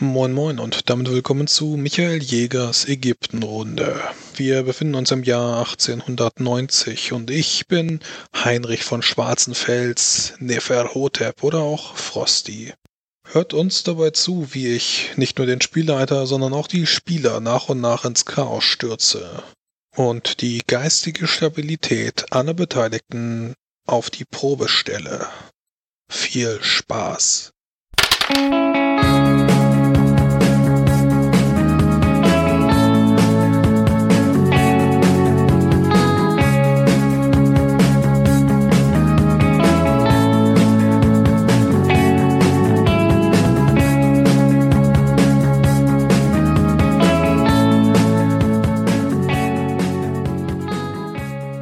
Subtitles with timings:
[0.00, 4.00] Moin Moin und damit willkommen zu Michael Jägers Ägyptenrunde.
[4.36, 7.98] Wir befinden uns im Jahr 1890 und ich bin
[8.32, 12.74] Heinrich von Schwarzenfels, Neferhotep oder auch Frosty.
[13.26, 17.68] Hört uns dabei zu, wie ich nicht nur den Spielleiter, sondern auch die Spieler nach
[17.68, 19.42] und nach ins Chaos stürze
[19.96, 23.54] und die geistige Stabilität aller Beteiligten
[23.84, 25.26] auf die Probe stelle.
[26.08, 27.50] Viel Spaß!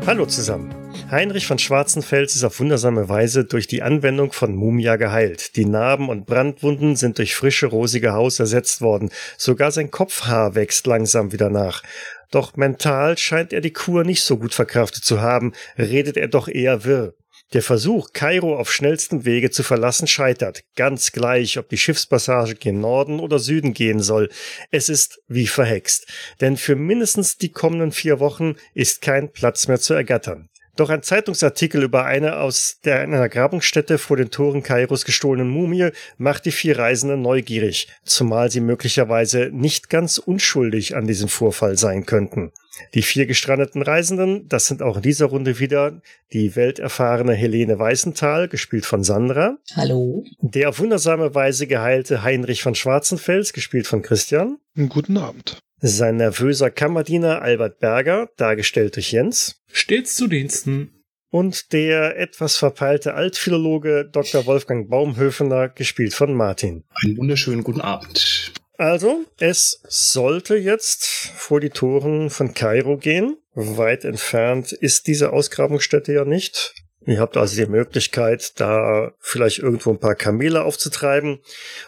[0.06, 0.73] Hallo zusammen.
[1.10, 5.56] Heinrich von Schwarzenfels ist auf wundersame Weise durch die Anwendung von Mumia geheilt.
[5.56, 9.10] Die Narben und Brandwunden sind durch frische, rosige Haut ersetzt worden.
[9.37, 11.82] Sogar sein Kopfhaar wächst langsam wieder nach.
[12.30, 16.46] Doch mental scheint er die Kur nicht so gut verkraftet zu haben, redet er doch
[16.46, 17.15] eher wirr.
[17.52, 20.65] Der Versuch, Kairo auf schnellstem Wege zu verlassen, scheitert.
[20.75, 24.30] Ganz gleich, ob die Schiffspassage gen Norden oder Süden gehen soll.
[24.73, 26.09] Es ist wie verhext.
[26.41, 30.49] Denn für mindestens die kommenden vier Wochen ist kein Platz mehr zu ergattern.
[30.77, 35.88] Doch ein Zeitungsartikel über eine aus der einer Grabungsstätte vor den Toren Kairos gestohlene Mumie
[36.18, 42.05] macht die vier Reisenden neugierig, zumal sie möglicherweise nicht ganz unschuldig an diesem Vorfall sein
[42.05, 42.52] könnten.
[42.93, 46.02] Die vier gestrandeten Reisenden, das sind auch in dieser Runde wieder
[46.35, 49.57] die welterfahrene Helene Weißenthal, gespielt von Sandra.
[49.74, 50.24] Hallo.
[50.40, 54.59] Der auf wundersame Weise geheilte Heinrich von Schwarzenfels, gespielt von Christian.
[54.90, 55.59] Guten Abend.
[55.80, 59.60] Sein nervöser Kammerdiener Albert Berger, dargestellt durch Jens.
[59.71, 61.05] Stets zu Diensten.
[61.29, 64.47] Und der etwas verpeilte Altphilologe Dr.
[64.47, 66.84] Wolfgang Baumhöfener, gespielt von Martin.
[67.03, 68.53] Einen wunderschönen guten Abend.
[68.78, 73.37] Also, es sollte jetzt vor die Toren von Kairo gehen.
[73.55, 76.75] Weit entfernt ist diese Ausgrabungsstätte ja nicht.
[77.06, 81.39] Ihr habt also die Möglichkeit, da vielleicht irgendwo ein paar Kamele aufzutreiben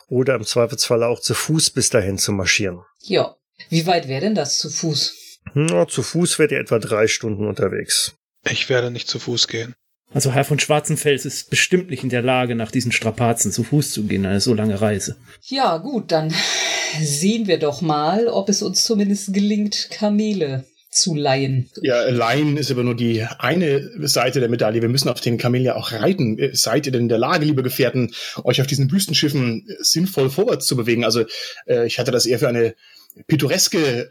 [0.08, 2.82] oder im Zweifelsfall auch zu Fuß bis dahin zu marschieren.
[3.02, 3.37] Ja.
[3.68, 5.40] Wie weit wäre denn das zu Fuß?
[5.54, 8.14] Na, zu Fuß werdet ihr etwa drei Stunden unterwegs.
[8.50, 9.74] Ich werde nicht zu Fuß gehen.
[10.12, 13.92] Also Herr von Schwarzenfels ist bestimmt nicht in der Lage, nach diesen Strapazen zu Fuß
[13.92, 15.16] zu gehen, eine so lange Reise.
[15.42, 16.32] Ja, gut, dann
[17.02, 21.68] sehen wir doch mal, ob es uns zumindest gelingt, Kamele zu leihen.
[21.82, 24.80] Ja, leihen ist aber nur die eine Seite der Medaille.
[24.80, 26.38] Wir müssen auf den Kamel ja auch reiten.
[26.54, 30.76] Seid ihr denn in der Lage, liebe Gefährten, euch auf diesen Wüstenschiffen sinnvoll vorwärts zu
[30.76, 31.04] bewegen?
[31.04, 31.24] Also
[31.66, 32.74] äh, ich hatte das eher für eine
[33.26, 34.10] pittoreske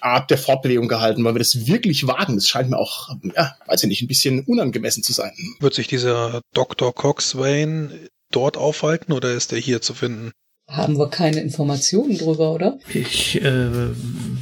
[0.00, 2.36] Art der Fortbewegung gehalten, weil wir das wirklich wagen.
[2.36, 5.32] Das scheint mir auch, ja, weiß ich nicht, ein bisschen unangemessen zu sein.
[5.58, 6.94] Wird sich dieser Dr.
[6.94, 10.32] Coxswain dort aufhalten oder ist er hier zu finden?
[10.68, 12.78] Haben wir keine Informationen drüber, oder?
[12.94, 13.90] Ich, äh,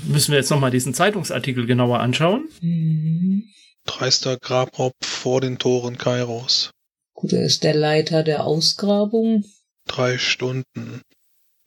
[0.06, 2.48] müssen wir jetzt nochmal diesen Zeitungsartikel genauer anschauen?
[2.60, 3.44] Mhm.
[3.86, 6.70] Dreister Grabraub vor den Toren Kairos.
[7.14, 9.44] Gut, er ist der Leiter der Ausgrabung.
[9.86, 11.00] Drei Stunden.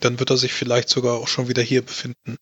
[0.01, 2.37] Dann wird er sich vielleicht sogar auch schon wieder hier befinden.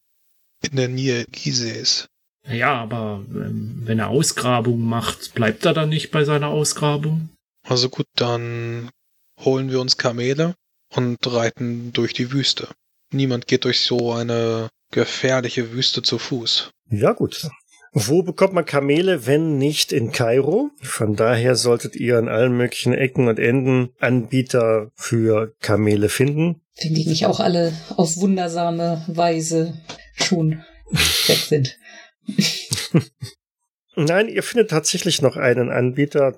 [0.61, 2.07] In der Nähe Gisees.
[2.47, 7.29] Ja, aber ähm, wenn er Ausgrabungen macht, bleibt er dann nicht bei seiner Ausgrabung?
[7.63, 8.89] Also gut, dann
[9.39, 10.55] holen wir uns Kamele
[10.95, 12.67] und reiten durch die Wüste.
[13.11, 16.71] Niemand geht durch so eine gefährliche Wüste zu Fuß.
[16.89, 17.47] Ja, gut.
[17.91, 20.69] Wo bekommt man Kamele, wenn nicht in Kairo?
[20.81, 26.61] Von daher solltet ihr an allen möglichen Ecken und Enden Anbieter für Kamele finden.
[26.81, 29.73] Wenn die nicht auch alle auf wundersame Weise
[30.13, 30.63] schon
[31.27, 31.77] weg sind.
[33.95, 36.37] Nein, ihr findet tatsächlich noch einen Anbieter,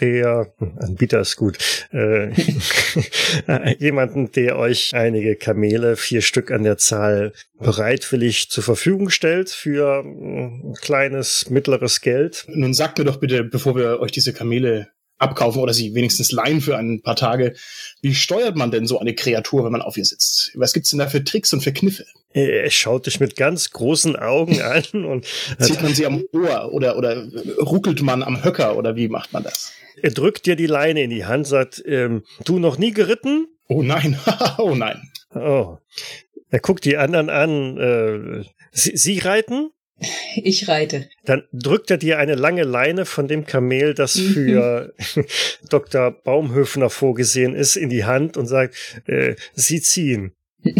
[0.00, 1.58] der Anbieter ist gut.
[1.92, 2.32] Äh,
[3.78, 10.00] jemanden, der euch einige Kamele, vier Stück an der Zahl, bereitwillig zur Verfügung stellt für
[10.00, 12.44] ein kleines, mittleres Geld.
[12.48, 14.88] Nun sagt mir doch bitte, bevor wir euch diese Kamele
[15.18, 17.54] abkaufen oder sie wenigstens leihen für ein paar Tage.
[18.02, 20.52] Wie steuert man denn so eine Kreatur, wenn man auf ihr sitzt?
[20.54, 22.04] Was gibt's denn da für Tricks und für Kniffe?
[22.32, 25.26] Er schaut dich mit ganz großen Augen an und
[25.58, 27.26] zieht man sie am Ohr oder oder
[27.58, 29.72] ruckelt man am Höcker oder wie macht man das?
[30.02, 33.46] Er drückt dir die Leine in die Hand, sagt, ähm, du noch nie geritten?
[33.68, 34.18] Oh nein,
[34.58, 35.00] oh nein.
[35.34, 35.78] Oh.
[36.50, 37.78] Er guckt die anderen an.
[37.78, 39.70] Äh, sie, sie reiten?
[40.36, 41.08] Ich reite.
[41.24, 44.32] Dann drückt er dir eine lange Leine von dem Kamel, das mhm.
[44.32, 44.94] für
[45.70, 46.10] Dr.
[46.10, 48.74] Baumhöfner vorgesehen ist, in die Hand und sagt,
[49.06, 50.32] äh, Sie ziehen.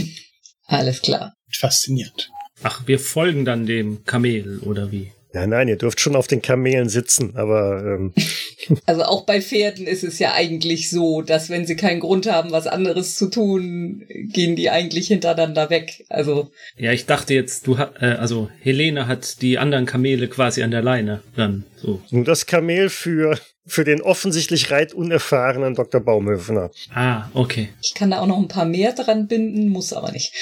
[0.67, 1.35] Alles klar.
[1.51, 2.31] Faszinierend.
[2.63, 5.13] Ach, wir folgen dann dem Kamel, oder wie?
[5.37, 8.15] Nein, nein, ihr dürft schon auf den Kamelen sitzen, aber ähm,
[8.87, 12.53] Also auch bei Pferden ist es ja eigentlich so, dass wenn sie keinen Grund haben,
[12.53, 16.07] was anderes zu tun, gehen die eigentlich hintereinander weg.
[16.09, 20.63] Also Ja, ich dachte jetzt, du hat, äh, also Helene hat die anderen Kamele quasi
[20.63, 22.01] an der Leine dann so.
[22.11, 26.01] nur das Kamel für, für den offensichtlich reitunerfahrenen Dr.
[26.01, 26.71] Baumhöfner.
[26.95, 27.71] Ah, okay.
[27.83, 30.33] ich kann da auch noch ein paar mehr dran binden, muss aber nicht.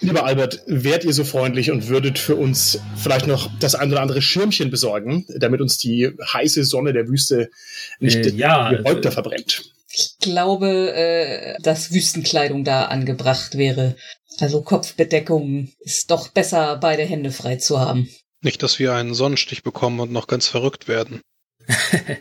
[0.00, 4.02] Lieber Albert, wärt ihr so freundlich und würdet für uns vielleicht noch das ein oder
[4.02, 7.50] andere Schirmchen besorgen, damit uns die heiße Sonne der Wüste
[7.98, 9.72] nicht Äh, ja, die Häupter äh, verbrennt?
[9.88, 13.96] Ich glaube, äh, dass Wüstenkleidung da angebracht wäre.
[14.38, 18.10] Also Kopfbedeckung ist doch besser, beide Hände frei zu haben.
[18.42, 21.22] Nicht, dass wir einen Sonnenstich bekommen und noch ganz verrückt werden.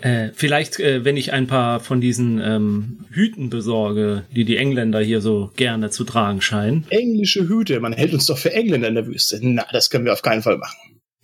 [0.00, 5.00] Äh, vielleicht, äh, wenn ich ein paar von diesen ähm, Hüten besorge, die die Engländer
[5.00, 6.84] hier so gerne zu tragen scheinen.
[6.90, 9.38] Englische Hüte, man hält uns doch für Engländer in der Wüste.
[9.40, 10.76] Na, das können wir auf keinen Fall machen.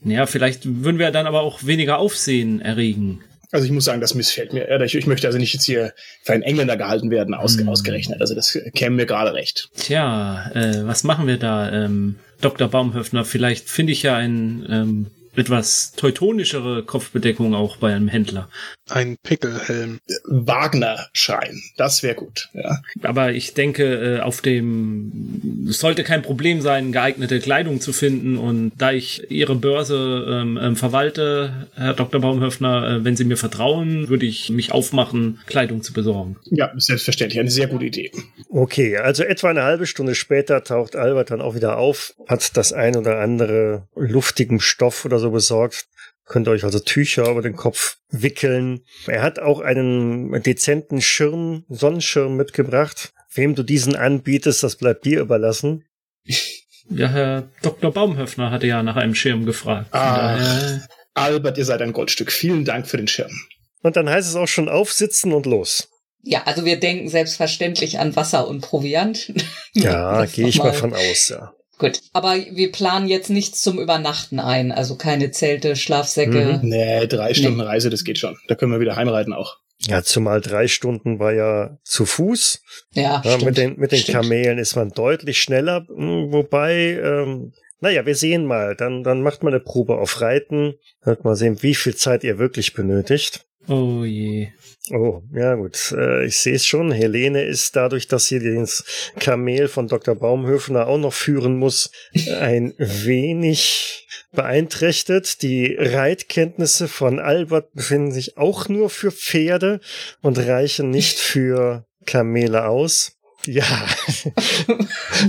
[0.04, 3.20] Ja, vielleicht würden wir dann aber auch weniger Aufsehen erregen.
[3.52, 4.68] Also ich muss sagen, das missfällt mir.
[4.80, 5.92] Ich, ich möchte also nicht jetzt hier
[6.22, 7.68] für einen Engländer gehalten werden, aus, Hm.
[7.68, 8.20] ausgerechnet.
[8.22, 9.68] Also das käme mir gerade recht.
[9.76, 12.68] Tja, äh, was machen wir da, ähm, Dr.
[12.68, 13.26] Baumhöfner?
[13.26, 15.06] Vielleicht finde ich ja ein ähm,
[15.36, 18.48] etwas teutonischere Kopfbedeckung auch bei einem Händler.
[18.88, 20.00] Ein Pickelhelm.
[20.24, 22.48] Wagner-Schein, das wäre gut.
[22.52, 22.80] Ja.
[23.02, 28.36] Aber ich denke, äh, auf dem es sollte kein Problem sein, geeignete Kleidung zu finden.
[28.36, 32.20] Und da ich Ihre Börse ähm, ähm, verwalte, Herr Dr.
[32.20, 36.36] Baumhöfner, äh, wenn Sie mir vertrauen, würde ich mich aufmachen, Kleidung zu besorgen.
[36.50, 38.10] ja, selbstverständlich, eine sehr gute Idee.
[38.48, 42.72] Okay, also etwa eine halbe Stunde später taucht Albert dann auch wieder auf, hat das
[42.72, 45.86] ein oder andere luftigen Stoff oder so besorgt.
[46.26, 48.84] Könnt ihr euch also Tücher über den Kopf wickeln.
[49.06, 53.12] Er hat auch einen dezenten Schirm, Sonnenschirm mitgebracht.
[53.34, 55.84] Wem du diesen anbietest, das bleibt dir überlassen.
[56.90, 57.90] Ja, Herr Dr.
[57.92, 59.88] Baumhöfner hatte ja nach einem Schirm gefragt.
[59.92, 62.30] Daher- Albert, ihr seid ein Goldstück.
[62.32, 63.30] Vielen Dank für den Schirm.
[63.82, 65.88] Und dann heißt es auch schon aufsitzen und los.
[66.22, 69.32] Ja, also wir denken selbstverständlich an Wasser und Proviant.
[69.72, 71.52] Ja, gehe ich mal von aus, ja.
[71.82, 76.60] Gut, aber wir planen jetzt nichts zum Übernachten ein, also keine Zelte, Schlafsäcke.
[76.62, 78.36] Nee, drei Stunden Reise, das geht schon.
[78.48, 79.56] Da können wir wieder heimreiten auch.
[79.88, 82.62] Ja, zumal drei Stunden war ja zu Fuß.
[82.94, 83.44] Ja, Ja, stimmt.
[83.44, 84.16] mit den, mit den Stimmt.
[84.18, 88.76] Kamelen ist man deutlich schneller, mh, wobei, ähm, naja, wir sehen mal.
[88.76, 90.74] Dann, dann macht man eine Probe auf Reiten.
[91.00, 93.44] Hört mal sehen, wie viel Zeit ihr wirklich benötigt.
[93.68, 94.48] Oh je.
[94.90, 95.92] Oh, ja gut.
[95.92, 96.90] Äh, ich sehe es schon.
[96.90, 98.84] Helene ist dadurch, dass sie das
[99.20, 100.14] Kamel von Dr.
[100.16, 101.90] Baumhöfner auch noch führen muss,
[102.40, 105.42] ein wenig beeinträchtigt.
[105.42, 109.80] Die Reitkenntnisse von Albert befinden sich auch nur für Pferde
[110.20, 113.12] und reichen nicht für Kamele aus.
[113.46, 113.64] Ja,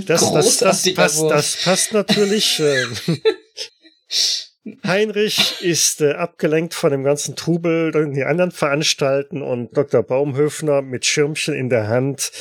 [0.08, 0.84] das, das, das,
[1.28, 2.62] das passt natürlich.
[4.86, 10.04] Heinrich ist äh, abgelenkt von dem ganzen Trubel, den die anderen veranstalten und Dr.
[10.04, 12.32] Baumhöfner mit Schirmchen in der Hand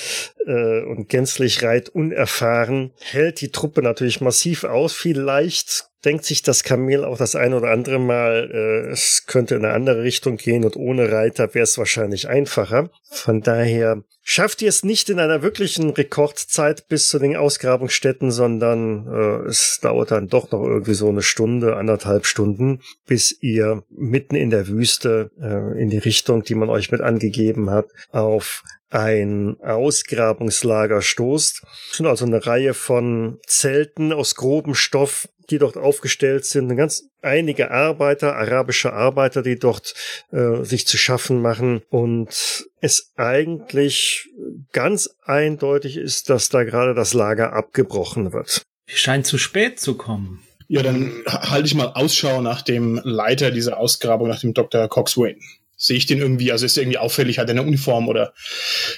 [0.47, 4.93] äh, und gänzlich reitunerfahren hält die Truppe natürlich massiv aus.
[4.93, 9.65] Vielleicht denkt sich das Kamel auch das ein oder andere Mal, äh, es könnte in
[9.65, 12.91] eine andere Richtung gehen und ohne Reiter wäre es wahrscheinlich einfacher.
[13.11, 19.07] Von daher schafft ihr es nicht in einer wirklichen Rekordzeit bis zu den Ausgrabungsstätten, sondern
[19.07, 24.37] äh, es dauert dann doch noch irgendwie so eine Stunde, anderthalb Stunden, bis ihr mitten
[24.37, 29.57] in der Wüste äh, in die Richtung, die man euch mit angegeben hat, auf ein
[29.61, 31.63] Ausgrabungslager stoßt.
[31.91, 36.75] Es sind also eine Reihe von Zelten aus grobem Stoff, die dort aufgestellt sind.
[36.77, 39.95] Ganz einige Arbeiter, arabische Arbeiter, die dort
[40.33, 44.29] äh, sich zu schaffen machen und es eigentlich
[44.73, 48.63] ganz eindeutig ist, dass da gerade das Lager abgebrochen wird.
[48.87, 50.43] Scheint zu spät zu kommen.
[50.69, 54.89] Ja, dann halte ich mal Ausschau nach dem Leiter dieser Ausgrabung, nach dem Dr.
[54.89, 55.39] Coxswain.
[55.77, 58.33] Sehe ich den irgendwie, also ist er irgendwie auffällig, hat er eine Uniform oder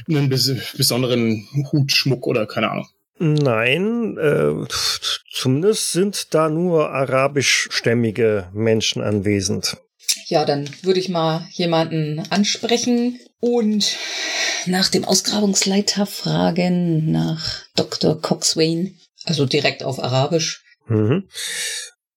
[0.09, 2.89] einen bes besonderen Hutschmuck oder keine Ahnung.
[3.19, 4.67] Nein, äh,
[5.33, 9.77] zumindest sind da nur arabischstämmige Menschen anwesend.
[10.27, 13.97] Ja, dann würde ich mal jemanden ansprechen und
[14.67, 18.21] nach dem Ausgrabungsleiter fragen, nach Dr.
[18.21, 20.65] Coxswain, also direkt auf Arabisch.
[20.87, 21.29] Mhm.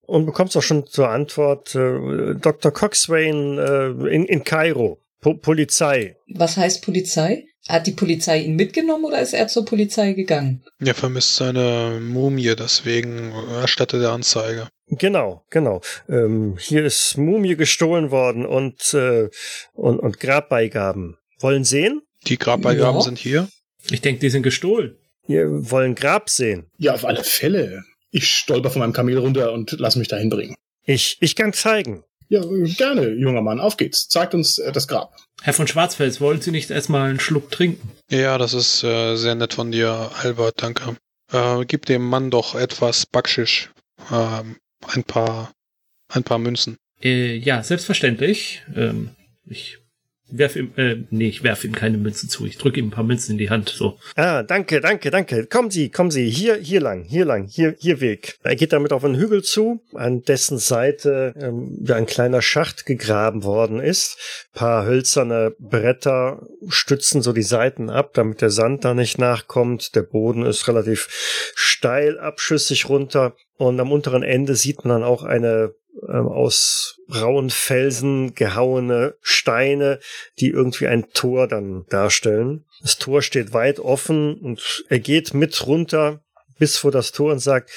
[0.00, 2.72] Und bekommst auch schon zur Antwort, äh, Dr.
[2.72, 6.16] Coxswain äh, in, in Kairo, po Polizei.
[6.34, 7.44] Was heißt Polizei?
[7.68, 10.64] Hat die Polizei ihn mitgenommen oder ist er zur Polizei gegangen?
[10.78, 14.68] Er vermisst seine Mumie, deswegen erstattet er Anzeige.
[14.86, 15.82] Genau, genau.
[16.08, 19.28] Ähm, hier ist Mumie gestohlen worden und, äh,
[19.74, 21.18] und, und Grabbeigaben.
[21.40, 22.00] Wollen sehen?
[22.26, 23.02] Die Grabbeigaben Ja.
[23.02, 23.48] sind hier.
[23.90, 24.96] Ich denke, die sind gestohlen.
[25.26, 26.70] Wir wollen Grab sehen.
[26.78, 27.84] Ja, auf alle Fälle.
[28.10, 30.54] Ich stolper von meinem Kamel runter und lass mich dahin bringen.
[30.86, 32.02] Ich, ich kann zeigen.
[32.28, 33.60] Ja, gerne, junger Mann.
[33.60, 34.08] Auf geht's.
[34.08, 35.16] Zeigt uns äh, das Grab.
[35.42, 37.90] Herr von Schwarzfels, wollen Sie nicht erstmal einen Schluck trinken?
[38.10, 40.96] Ja, das ist äh, sehr nett von dir, Albert, danke.
[41.32, 43.70] Äh, gib dem Mann doch etwas Backschisch.
[44.10, 44.56] Ähm,
[44.86, 45.52] ein paar,
[46.12, 46.76] ein paar Münzen.
[47.02, 48.62] Äh, ja, selbstverständlich.
[48.74, 49.10] Ähm,
[49.46, 49.77] ich
[50.30, 52.46] werf ihm, äh, nee, ich werf ihm keine Münzen zu.
[52.46, 53.98] Ich drücke ihm ein paar Münzen in die Hand, so.
[54.16, 55.46] Ah, danke, danke, danke.
[55.46, 56.28] Kommen Sie, kommen Sie.
[56.28, 58.38] Hier, hier lang, hier lang, hier, hier Weg.
[58.42, 63.44] Er geht damit auf einen Hügel zu, an dessen Seite ähm, ein kleiner Schacht gegraben
[63.44, 64.18] worden ist.
[64.54, 69.94] Ein paar hölzerne Bretter stützen so die Seiten ab, damit der Sand da nicht nachkommt.
[69.94, 73.34] Der Boden ist relativ steil abschüssig runter.
[73.56, 75.74] Und am unteren Ende sieht man dann auch eine
[76.06, 79.98] aus rauen Felsen gehauene Steine,
[80.38, 82.64] die irgendwie ein Tor dann darstellen.
[82.82, 86.22] Das Tor steht weit offen und er geht mit runter
[86.58, 87.70] bis vor das Tor und sagt,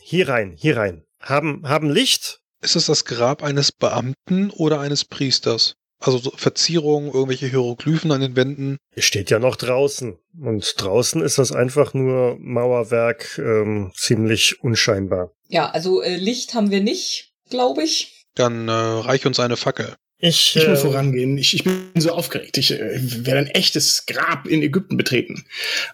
[0.00, 1.04] hier rein, hier rein.
[1.20, 2.40] Haben, haben Licht?
[2.60, 5.74] Ist es das Grab eines Beamten oder eines Priesters?
[6.00, 8.78] Also so Verzierungen, irgendwelche Hieroglyphen an den Wänden.
[8.94, 10.16] Er steht ja noch draußen.
[10.40, 15.32] Und draußen ist das einfach nur Mauerwerk, ähm, ziemlich unscheinbar.
[15.48, 18.26] Ja, also äh, Licht haben wir nicht, glaube ich.
[18.34, 19.94] Dann äh, reich uns eine Fackel.
[20.18, 21.38] Ich, Ich will äh, vorangehen.
[21.38, 22.58] Ich, ich bin so aufgeregt.
[22.58, 25.44] Ich äh, werde ein echtes Grab in Ägypten betreten.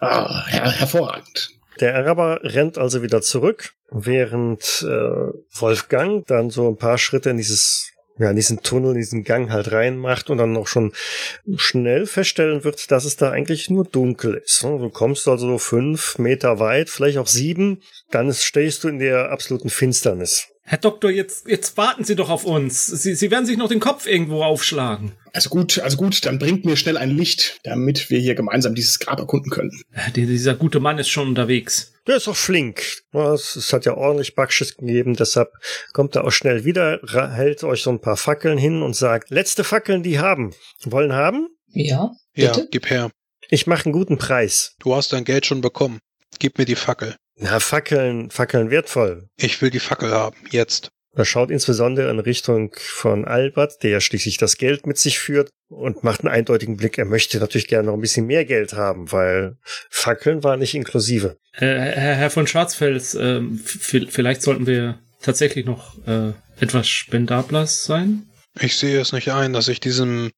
[0.00, 1.50] Ah, her hervorragend.
[1.80, 7.37] Der Araber rennt also wieder zurück, während äh, Wolfgang dann so ein paar Schritte in
[7.37, 10.92] dieses ja, in diesen Tunnel, in diesen Gang halt reinmacht und dann auch schon
[11.56, 14.62] schnell feststellen wird, dass es da eigentlich nur dunkel ist.
[14.62, 17.82] Du kommst also so fünf Meter weit, vielleicht auch sieben,
[18.12, 20.46] dann stehst du in der absoluten Finsternis.
[20.66, 22.87] Herr Doktor, jetzt, jetzt warten Sie doch auf uns.
[22.87, 25.12] Sie, Sie werden sich noch den Kopf irgendwo aufschlagen.
[25.35, 28.99] Also gut, also gut, dann bringt mir schnell ein Licht, damit wir hier gemeinsam dieses
[28.99, 29.71] Grab erkunden können.
[29.92, 31.92] Äh, der- Dieser gute Mann ist schon unterwegs.
[32.06, 32.83] Der ist auch flink.
[33.12, 35.50] Ja, Es, hat ja ordentlich Backschiss gegeben, deshalb
[35.92, 37.00] kommt er auch schnell wieder,
[37.35, 40.54] hält euch so ein paar Fackeln hin und sagt, letzte Fackeln, die haben.
[40.85, 41.49] Wollen haben?
[41.68, 42.68] Ja, Ja, bitte.
[42.71, 43.11] gib her.
[43.50, 44.76] Ich mache einen guten Preis.
[44.80, 45.99] Du hast dein Geld schon bekommen.
[46.38, 47.16] Gib mir die Fackel.
[47.37, 49.29] Na, Fackeln, Fackeln wertvoll.
[49.37, 50.37] Ich will die Fackel haben.
[50.50, 50.91] Jetzt.
[51.17, 55.50] Er schaut insbesondere in Richtung von Albert, der ja schließlich das Geld mit sich führt
[55.69, 56.99] und macht einen eindeutigen Blick.
[56.99, 59.57] Er möchte natürlich gerne noch ein bisschen mehr Geld haben, weil
[59.91, 61.37] Fackeln war nicht inklusive.
[61.53, 68.26] Äh, Herr, Herr von Schwarzfels, ähm, vielleicht sollten wir tatsächlich noch äh, etwas spendabler sein.
[68.61, 70.31] Ich sehe es nicht ein, dass ich diesem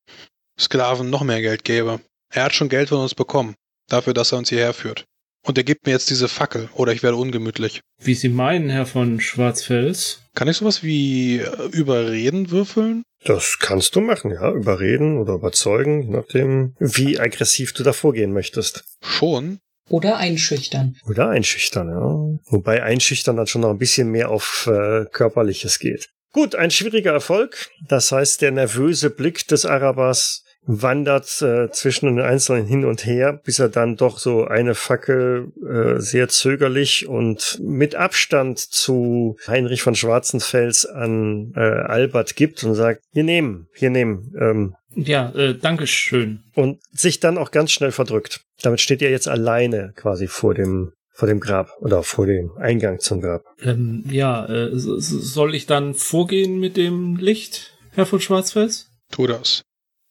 [0.58, 2.00] Sklaven noch mehr Geld gebe.
[2.30, 3.54] Er hat schon Geld von uns bekommen.
[3.88, 5.06] Dafür, dass er uns hierher führt.
[5.46, 7.80] Und er gibt mir jetzt diese Fackel, oder ich werde ungemütlich.
[8.02, 10.20] Wie Sie meinen, Herr von Schwarzfels.
[10.34, 13.04] Kann ich sowas wie äh, überreden würfeln?
[13.24, 14.50] Das kannst du machen, ja.
[14.50, 18.84] Überreden oder überzeugen, je nachdem, wie aggressiv du da vorgehen möchtest.
[19.00, 19.60] Schon.
[19.88, 20.96] Oder einschüchtern.
[21.06, 22.52] Oder einschüchtern, ja.
[22.52, 26.08] Wobei einschüchtern dann schon noch ein bisschen mehr auf äh, Körperliches geht.
[26.32, 27.70] Gut, ein schwieriger Erfolg.
[27.88, 33.40] Das heißt, der nervöse Blick des Arabers wandert äh, zwischen den Einzelnen hin und her,
[33.44, 39.82] bis er dann doch so eine Fackel äh, sehr zögerlich und mit Abstand zu Heinrich
[39.82, 44.34] von Schwarzenfels an äh, Albert gibt und sagt, hier nehmen, hier nehmen.
[44.40, 46.40] Ähm, Ja, äh, Dankeschön.
[46.54, 48.40] und sich dann auch ganz schnell verdrückt.
[48.62, 52.98] Damit steht er jetzt alleine quasi vor dem vor dem Grab oder vor dem Eingang
[53.00, 53.42] zum Grab.
[53.62, 58.90] Ähm, ja, äh, soll ich dann vorgehen mit dem Licht, Herr von Schwarzfels?
[59.10, 59.62] Tu das.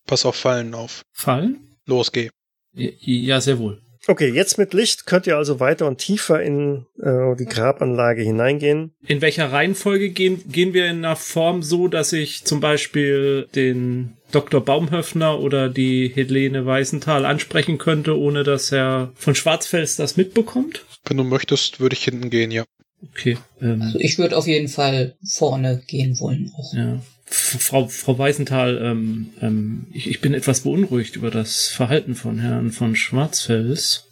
[0.05, 1.03] Pass auf Fallen auf.
[1.11, 1.57] Fallen?
[1.85, 2.29] Los, geh.
[2.73, 3.81] Ja, ja, sehr wohl.
[4.07, 8.93] Okay, jetzt mit Licht könnt ihr also weiter und tiefer in äh, die Grabanlage hineingehen.
[9.07, 14.17] In welcher Reihenfolge gehen, gehen wir in einer Form so, dass ich zum Beispiel den
[14.31, 14.63] Dr.
[14.63, 20.85] Baumhöfner oder die Helene Weißenthal ansprechen könnte, ohne dass Herr von Schwarzfels das mitbekommt?
[21.05, 22.63] Wenn du möchtest, würde ich hinten gehen, ja.
[23.11, 23.37] Okay.
[23.59, 26.73] Ähm, Also ich würde auf jeden Fall vorne gehen wollen auch.
[26.75, 27.01] ja.
[27.25, 32.71] Frau, Frau Weißenthal, ähm, ähm, ich, ich bin etwas beunruhigt über das Verhalten von Herrn
[32.71, 34.03] von Schwarzfels.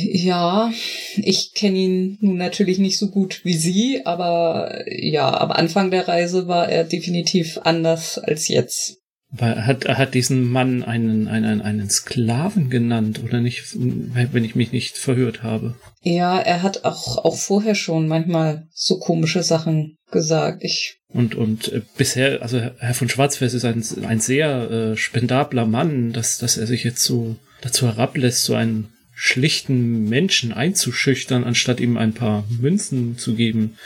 [0.00, 0.72] Ja,
[1.16, 6.08] ich kenne ihn nun natürlich nicht so gut wie Sie, aber ja, am Anfang der
[6.08, 8.98] Reise war er definitiv anders als jetzt.
[9.38, 14.54] Er hat, er hat diesen Mann einen, einen, einen Sklaven genannt, oder nicht, wenn ich
[14.54, 15.74] mich nicht verhört habe.
[16.02, 20.62] Ja, er hat auch, auch vorher schon manchmal so komische Sachen gesagt.
[20.64, 25.66] Ich, Und, und äh, bisher, also Herr von Schwarzfels ist ein, ein sehr äh, spendabler
[25.66, 31.80] Mann, dass, dass er sich jetzt so dazu herablässt, so einen schlichten Menschen einzuschüchtern, anstatt
[31.80, 33.76] ihm ein paar Münzen zu geben.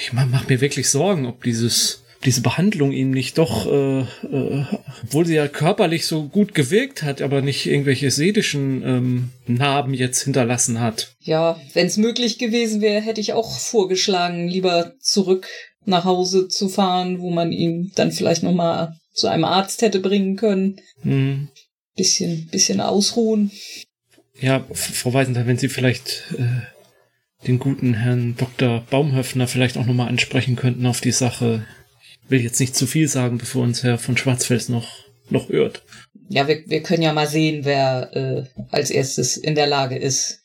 [0.00, 4.64] Ich mach, mach mir wirklich Sorgen, ob dieses diese Behandlung ihm nicht doch, äh, äh,
[5.04, 10.22] obwohl sie ja körperlich so gut gewirkt hat, aber nicht irgendwelche seelischen ähm, Narben jetzt
[10.22, 11.14] hinterlassen hat.
[11.20, 15.48] ja, wenn es möglich gewesen wäre, hätte ich auch vorgeschlagen, lieber zurück
[15.86, 20.36] nach Hause zu fahren, wo man ihn dann vielleicht nochmal zu einem Arzt hätte bringen
[20.36, 20.80] können.
[21.02, 21.48] Hm.
[21.96, 23.50] Bisschen, bisschen ausruhen.
[24.40, 28.84] Ja, Frau Weisenthal, wenn Sie vielleicht äh, den guten Herrn Dr.
[28.90, 31.66] Baumhöfner vielleicht auch nochmal ansprechen könnten auf die Sache.
[32.24, 35.84] Ich will jetzt nicht zu viel sagen, bevor uns Herr von Schwarzfels noch, noch hört.
[36.28, 40.40] Ja, wir, wir können ja mal sehen, wer äh, als erstes in der Lage ist,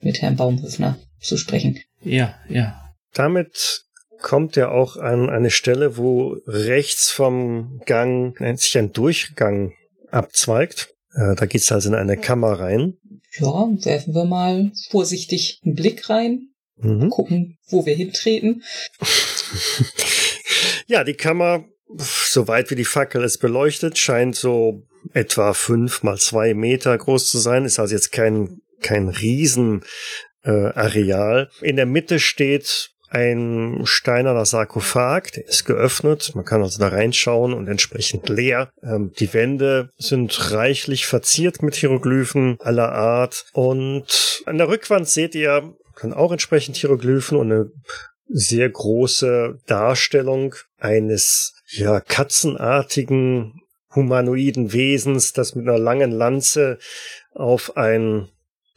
[0.00, 1.80] mit Herrn Baumhöfner zu sprechen.
[2.02, 2.94] Ja, ja.
[3.12, 3.85] Damit
[4.26, 9.72] kommt er auch an eine Stelle, wo rechts vom Gang sich ein Durchgang
[10.10, 10.92] abzweigt.
[11.14, 12.94] Äh, da geht's also in eine Kammer rein.
[13.38, 17.08] Ja, werfen wir mal vorsichtig einen Blick rein, Mhm.
[17.08, 18.64] gucken, wo wir hintreten.
[20.88, 21.64] Ja, die Kammer,
[21.96, 24.82] soweit wie die Fackel es beleuchtet, scheint so
[25.14, 27.64] etwa fünf mal zwei Meter groß zu sein.
[27.64, 29.82] Ist also jetzt kein, kein Riesen
[30.44, 31.50] äh, Areal.
[31.60, 36.32] In der Mitte steht ein steinerner Sarkophag, der ist geöffnet.
[36.34, 38.68] Man kann also da reinschauen und entsprechend leer.
[38.82, 43.46] Ähm, die Wände sind reichlich verziert mit Hieroglyphen aller Art.
[43.54, 47.70] Und an der Rückwand seht ihr dann auch entsprechend Hieroglyphen und eine
[48.28, 53.62] sehr große Darstellung eines ja katzenartigen
[53.94, 56.78] humanoiden Wesens, das mit einer langen Lanze
[57.32, 58.28] auf ein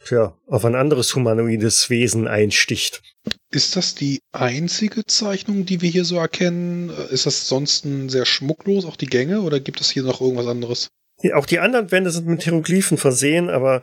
[0.08, 3.02] ja, auf ein anderes humanoides Wesen einsticht.
[3.50, 6.90] Ist das die einzige Zeichnung, die wir hier so erkennen?
[7.10, 10.88] Ist das sonst sehr schmucklos, auch die Gänge, oder gibt es hier noch irgendwas anderes?
[11.22, 13.82] Ja, Auch die anderen Wände sind mit Hieroglyphen versehen, aber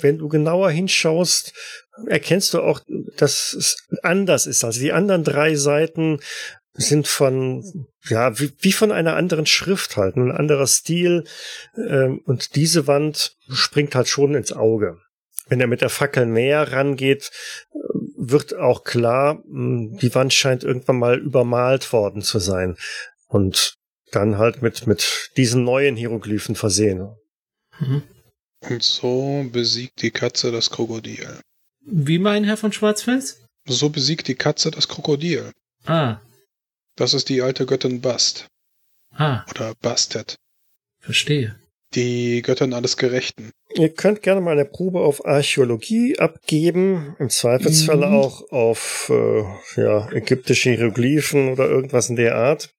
[0.00, 1.52] wenn du genauer hinschaust,
[2.08, 2.80] erkennst du auch,
[3.16, 4.64] dass es anders ist.
[4.64, 6.18] Also die anderen drei Seiten
[6.72, 11.24] sind von, ja, wie, wie von einer anderen Schrift halt, ein anderer Stil.
[11.76, 14.98] Ähm, und diese Wand springt halt schon ins Auge.
[15.46, 17.30] Wenn er mit der Fackel näher rangeht,
[18.16, 22.76] wird auch klar, mh, die Wand scheint irgendwann mal übermalt worden zu sein.
[23.28, 23.74] Und
[24.12, 27.14] dann halt mit, mit diesen neuen Hieroglyphen versehen.
[27.80, 28.02] Mhm.
[28.60, 31.40] Und so besiegt die Katze das Krokodil.
[31.86, 33.44] Wie mein Herr von Schwarzfels?
[33.66, 35.52] So besiegt die Katze das Krokodil.
[35.84, 36.20] Ah,
[36.96, 38.46] Das ist die alte Göttin Bast
[39.10, 40.36] ah, oder Bastet.
[41.00, 41.58] verstehe.
[41.94, 43.50] Die Göttin alles Gerechten.
[43.76, 48.12] Ihr könnt gerne mal eine Probe auf Archäologie abgeben, im Zweifelsfalle Mhm.
[48.12, 52.70] auch auf äh, ja, ägyptische Hieroglyphen oder irgendwas in der Art.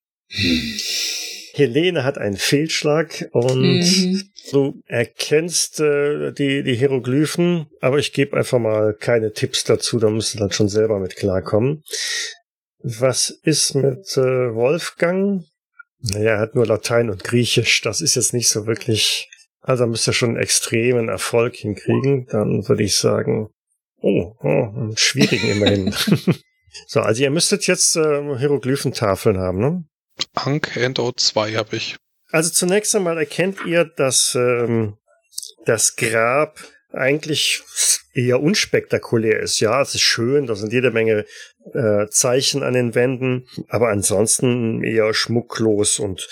[1.54, 4.22] Helene hat einen Fehlschlag und Mhm.
[4.52, 10.10] du erkennst äh, die, die Hieroglyphen, aber ich gebe einfach mal keine Tipps dazu, da
[10.10, 11.84] musst du dann schon selber mit klarkommen.
[12.84, 15.44] Was ist mit äh, Wolfgang?
[16.12, 19.30] Naja, er hat nur Latein und Griechisch, das ist jetzt nicht so wirklich
[19.68, 22.28] also müsst ihr schon einen extremen Erfolg hinkriegen.
[22.28, 23.50] Dann würde ich sagen,
[24.00, 25.96] oh, oh einen schwierigen immerhin.
[26.88, 29.84] so, also ihr müsstet jetzt äh, Hieroglyphentafeln haben, ne?
[30.36, 31.96] Ankh Handout 2 habe ich.
[32.30, 34.98] Also zunächst einmal erkennt ihr, dass ähm,
[35.66, 36.60] das Grab
[36.92, 37.64] eigentlich
[38.14, 39.60] eher unspektakulär ist.
[39.60, 41.26] Ja, es ist schön, da sind jede Menge
[41.74, 46.28] äh, Zeichen an den Wänden, aber ansonsten eher schmucklos und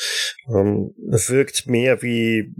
[0.48, 2.54] ähm, es wirkt mehr wie,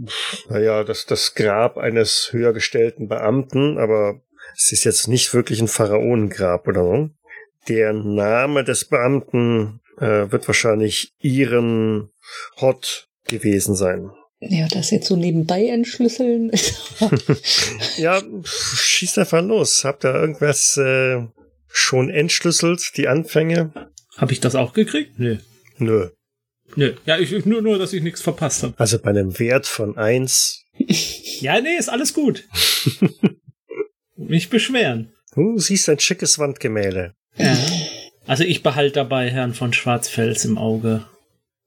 [0.48, 4.20] naja, das, das Grab eines höher gestellten Beamten, aber
[4.56, 7.10] es ist jetzt nicht wirklich ein Pharaonengrab oder so.
[7.68, 12.10] Der Name des Beamten äh, wird wahrscheinlich Iren
[12.60, 14.10] Hot gewesen sein.
[14.40, 16.50] Ja, das jetzt so nebenbei entschlüsseln.
[17.96, 19.84] Ja, schießt einfach los.
[19.84, 21.22] Habt ihr irgendwas äh,
[21.74, 23.72] schon entschlüsselt, die Anfänge?
[24.16, 25.18] Habe ich das auch gekriegt?
[25.18, 25.38] Nö.
[25.78, 26.10] Nö.
[26.76, 26.94] Nö.
[27.04, 28.74] Ja, ich, nur, nur, dass ich nichts verpasst habe.
[28.78, 30.64] Also bei einem Wert von eins.
[31.40, 32.44] Ja, nee, ist alles gut.
[34.16, 35.12] Nicht beschweren.
[35.34, 37.14] Du siehst ein schickes Wandgemälde.
[37.36, 37.56] Ja.
[38.26, 41.04] Also ich behalte dabei Herrn von Schwarzfels im Auge,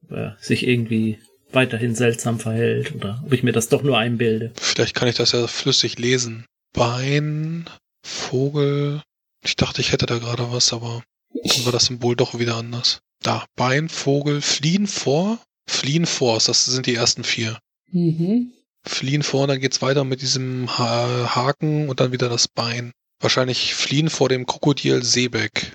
[0.03, 1.19] ob er sich irgendwie
[1.51, 4.53] weiterhin seltsam verhält oder ob ich mir das doch nur einbilde.
[4.55, 6.45] Vielleicht kann ich das ja flüssig lesen.
[6.73, 7.69] Bein,
[8.03, 9.01] Vogel.
[9.47, 12.99] Ich dachte, ich hätte da gerade was, aber dann war das Symbol doch wieder anders.
[13.23, 15.39] Da, Bein, Vogel, fliehen vor.
[15.69, 17.57] Fliehen vor, das sind die ersten vier.
[17.91, 18.51] mhm.
[18.85, 22.91] Fliehen vor, dann geht's weiter mit diesem ha Haken und dann wieder das Bein.
[23.19, 25.73] Wahrscheinlich fliehen vor dem Krokodil Seebeck.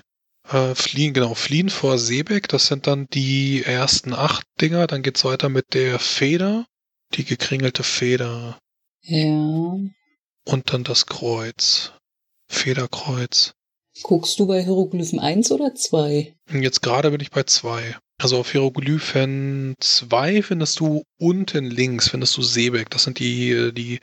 [0.49, 4.87] Äh, fliehen, genau, fliehen vor Seebeck, das sind dann die ersten acht Dinger.
[4.87, 6.65] Dann geht's weiter mit der Feder,
[7.13, 8.57] die gekringelte Feder
[9.01, 9.27] Ja.
[10.45, 11.91] und dann das Kreuz.
[12.49, 13.53] Federkreuz.
[14.01, 16.33] Guckst du bei Hieroglyphen 1 oder 2?
[16.51, 17.95] Und jetzt gerade bin ich bei zwei.
[18.21, 22.89] Also auf Hieroglyphen 2 findest du unten links, findest du Seebeck.
[22.89, 23.99] Das sind die, die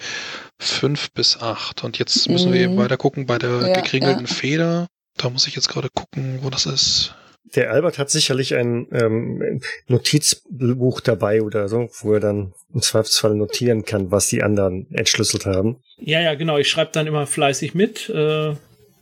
[0.61, 1.83] fünf bis acht.
[1.83, 2.73] Und jetzt müssen wir Mhm.
[2.75, 4.33] eben weiter gucken bei der Ja, gekringelten ja.
[4.33, 4.87] Feder.
[5.17, 7.15] Da muss ich jetzt gerade gucken, wo das ist.
[7.57, 13.35] Der Albert hat sicherlich ein ähm, Notizbuch dabei oder so, wo er dann im Zweifelsfall
[13.35, 15.83] notieren kann, was die anderen entschlüsselt haben.
[15.99, 16.59] Ja, ja, genau.
[16.59, 18.55] Ich schreibe dann immer fleißig mit, äh,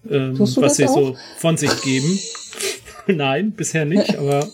[0.08, 0.94] ähm, Tust du was das sie auch?
[0.94, 2.18] so von sich geben.
[3.06, 4.48] Nein, bisher nicht, aber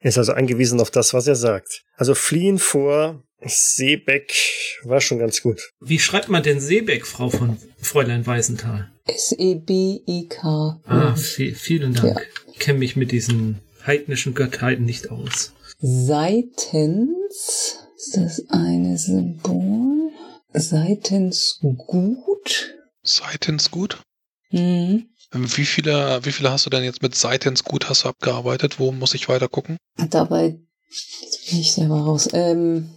[0.00, 1.84] Er ist also angewiesen auf das, was er sagt.
[1.96, 4.32] Also fliehen vor Seebeck
[4.84, 5.72] war schon ganz gut.
[5.80, 8.90] wie schreibt man denn Seebeck, Frau von Fräulein Weisenthal?
[9.06, 10.80] S-E-B-I-K.
[10.86, 12.16] Ah, vi- vielen Dank.
[12.16, 12.22] Ja.
[12.52, 15.52] Ich kenne mich mit diesen heidnischen Gottheiten nicht aus.
[15.80, 20.10] Seitens, ist das eine Symbol?
[20.52, 22.74] Seitens gut?
[23.02, 24.00] Seitens gut?
[24.50, 25.08] Mhm.
[25.32, 28.78] Wie viele, wie viele hast du denn jetzt mit Seitens gut hast du abgearbeitet?
[28.78, 29.78] Wo muss ich weiter gucken?
[30.10, 30.58] Dabei,
[31.22, 32.28] jetzt bin ich selber raus.
[32.32, 32.90] Ähm,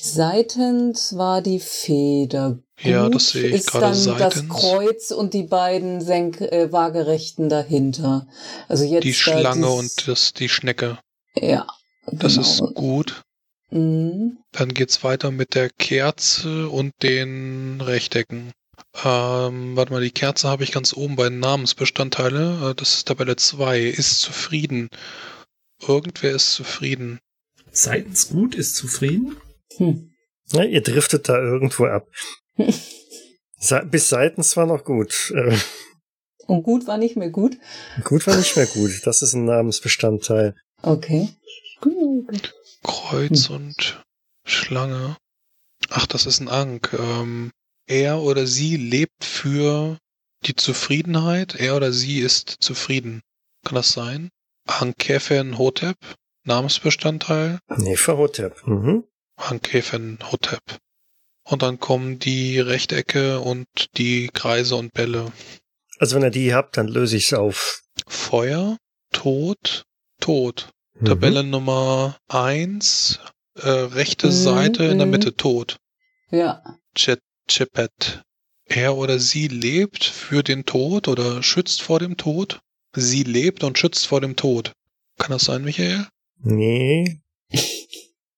[0.00, 2.58] seitens war die Feder.
[2.80, 4.48] Ja, Gut das sehe ich ist gerade dann das seitens.
[4.48, 8.26] Kreuz und die beiden Senk äh, waagerechten dahinter.
[8.68, 10.98] Also jetzt Die Schlange und das, die Schnecke.
[11.34, 11.66] ja.
[12.10, 12.46] Das genau.
[12.48, 13.20] ist gut.
[13.70, 14.38] Mhm.
[14.52, 18.52] Dann geht's weiter mit der Kerze und den Rechtecken.
[19.04, 22.70] Ähm, warte mal, die Kerze habe ich ganz oben bei den Namensbestandteile.
[22.70, 23.80] Äh, Das ist Tabelle 2.
[23.82, 24.88] Ist zufrieden.
[25.86, 27.20] Irgendwer ist zufrieden.
[27.70, 29.36] Seitens gut ist zufrieden?
[29.76, 30.12] Hm.
[30.50, 32.08] Ja, ihr driftet da irgendwo ab.
[32.56, 35.32] Bis seitens war noch gut.
[35.36, 35.56] Äh,
[36.46, 37.56] Und gut war nicht mehr gut.
[38.04, 39.02] gut war nicht mehr gut.
[39.04, 40.54] Das ist ein Namensbestandteil.
[40.82, 41.28] Okay.
[41.80, 42.54] Gut.
[42.82, 44.02] Kreuz und
[44.44, 45.16] Schlange.
[45.90, 46.94] Ach, das ist ein Ank.
[46.98, 47.50] Ähm,
[47.88, 49.98] er oder sie lebt für
[50.46, 51.54] die Zufriedenheit.
[51.56, 53.22] Er oder sie ist zufrieden.
[53.64, 54.30] Kann das sein?
[54.66, 55.96] Ankefen Hotep.
[56.44, 57.58] Namensbestandteil.
[57.76, 58.66] Neferhotep.
[58.66, 59.04] Mhm.
[59.36, 60.62] Ankefen Hotep.
[61.44, 65.32] Und dann kommen die Rechtecke und die Kreise und Bälle.
[65.98, 67.82] Also wenn ihr die habt, dann löse ich es auf.
[68.06, 68.76] Feuer,
[69.12, 69.84] Tod,
[70.20, 70.70] Tod.
[70.94, 71.06] Mhm.
[71.06, 73.20] Tabelle Nummer eins,
[73.54, 75.06] äh, rechte Mhm, Seite in der.
[75.06, 75.78] Mitte Tod.
[76.30, 76.62] Ja.
[76.94, 78.22] Chet, Chepet.
[78.66, 82.60] Er oder sie lebt für den Tod oder schützt vor dem Tod.
[82.94, 84.72] Sie lebt und schützt vor dem Tod.
[85.18, 86.06] Kann das sein, Michael?
[86.40, 87.20] Nee.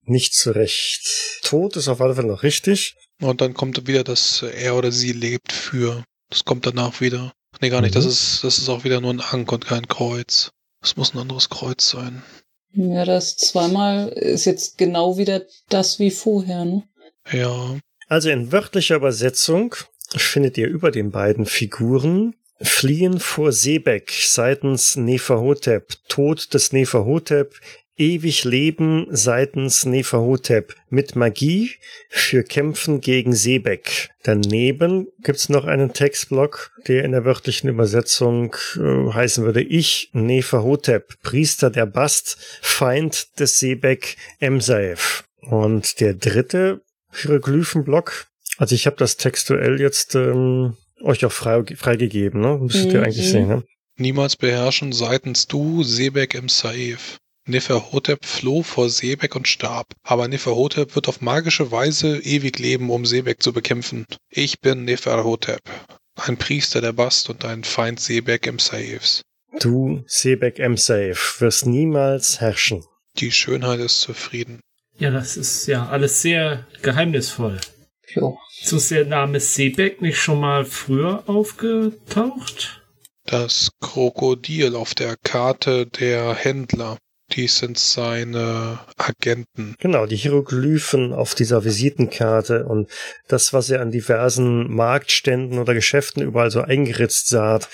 [0.02, 1.40] Nicht zurecht.
[1.42, 2.94] Tod ist auf alle Fälle noch richtig.
[3.20, 6.04] Und dann kommt wieder das er oder sie lebt für.
[6.30, 7.32] Das kommt danach wieder.
[7.60, 7.94] Nee, gar nicht.
[7.94, 8.10] Das Mhm.
[8.10, 10.50] ist, das ist auch wieder nur ein Ank und kein Kreuz.
[10.80, 12.22] Das muss ein anderes Kreuz sein.
[12.72, 16.88] Ja, das zweimal ist jetzt genau wieder das wie vorher, ne?
[17.30, 17.78] Ja.
[18.10, 19.76] Also in wörtlicher Übersetzung
[20.16, 27.54] findet ihr über den beiden Figuren Fliehen vor Seebeck seitens Neferhotep, Tod des Neferhotep,
[27.96, 31.70] ewig Leben seitens Neferhotep mit Magie
[32.08, 34.10] für Kämpfen gegen Seebeck.
[34.24, 41.22] Daneben gibt's noch einen Textblock, der in der wörtlichen Übersetzung äh, heißen würde Ich, Neferhotep,
[41.22, 45.22] Priester der Bast, Feind des Seebeck Emsaev.
[45.42, 48.26] Und der dritte Hieroglyphenblock.
[48.58, 52.58] Also ich habe das textuell jetzt ähm, euch auch frei, freigegeben, ne?
[52.58, 53.04] Müsstet ihr Mhm.
[53.04, 53.64] eigentlich sehen, ne?
[53.96, 57.18] Niemals beherrschen seitens du Sebek im Saif.
[57.46, 59.88] Neferhotep floh vor Sebek und starb.
[60.02, 64.04] Aber Neferhotep wird auf magische Weise ewig leben, um Sebek zu bekämpfen.
[64.28, 65.60] Ich bin Neferhotep,
[66.16, 69.22] ein Priester der Bast und ein Feind Sebek im Saifs.
[69.58, 72.84] Du, Sebek Emsaev, wirst niemals herrschen.
[73.18, 74.60] Die Schönheit ist zufrieden.
[75.00, 77.58] Ja, das ist ja alles sehr geheimnisvoll.
[78.14, 78.38] Jo.
[78.60, 82.82] Ist uns der Name Seebeck nicht schon mal früher aufgetaucht?
[83.24, 86.98] Das Krokodil auf der Karte der Händler.
[87.32, 89.74] Dies sind seine Agenten.
[89.78, 92.90] Genau, die Hieroglyphen auf dieser Visitenkarte und
[93.26, 97.70] das, was ihr an diversen Marktständen oder Geschäften überall so eingeritzt saht,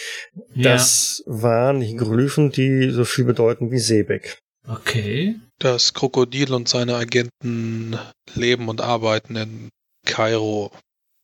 [0.54, 4.38] das waren Hieroglyphen, die so viel bedeuten wie Sebek.
[4.66, 5.36] Okay.
[5.58, 7.98] Das Krokodil und seine Agenten
[8.34, 9.68] leben und arbeiten in
[10.04, 10.72] Kairo.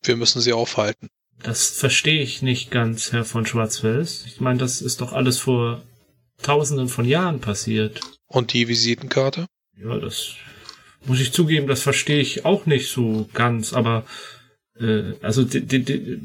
[0.03, 1.07] Wir müssen sie aufhalten.
[1.41, 4.23] Das verstehe ich nicht ganz, Herr von Schwarzfels.
[4.27, 5.81] Ich meine, das ist doch alles vor
[6.41, 7.99] tausenden von Jahren passiert.
[8.27, 9.45] Und die Visitenkarte?
[9.77, 10.35] Ja, das
[11.05, 14.05] muss ich zugeben, das verstehe ich auch nicht so ganz, aber
[14.79, 16.21] äh, also die, die, die,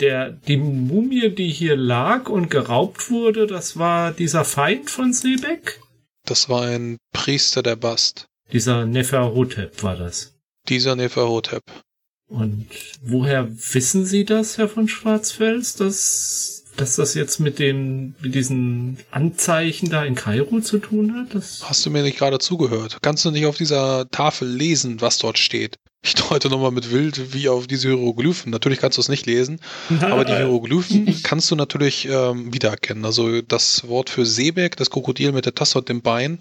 [0.00, 5.80] der, die Mumie, die hier lag und geraubt wurde, das war dieser Feind von Seebeck?
[6.24, 8.26] Das war ein Priester der Bast.
[8.52, 10.34] Dieser Neferhotep war das.
[10.68, 11.62] Dieser Neferhotep.
[12.28, 12.68] Und
[13.02, 18.98] woher wissen Sie das, Herr von Schwarzfels, dass dass das jetzt mit dem, mit diesen
[19.10, 21.34] Anzeichen da in Kairo zu tun hat?
[21.34, 22.98] Das Hast du mir nicht gerade zugehört?
[23.02, 25.76] Kannst du nicht auf dieser Tafel lesen, was dort steht?
[26.02, 28.50] Ich deute nochmal mit wild wie auf diese Hieroglyphen.
[28.50, 29.60] Natürlich kannst du es nicht lesen,
[30.00, 33.04] aber die Hieroglyphen kannst du natürlich ähm, wiedererkennen.
[33.04, 36.38] Also das Wort für Seebeck, das Krokodil mit der Tasse und dem Bein,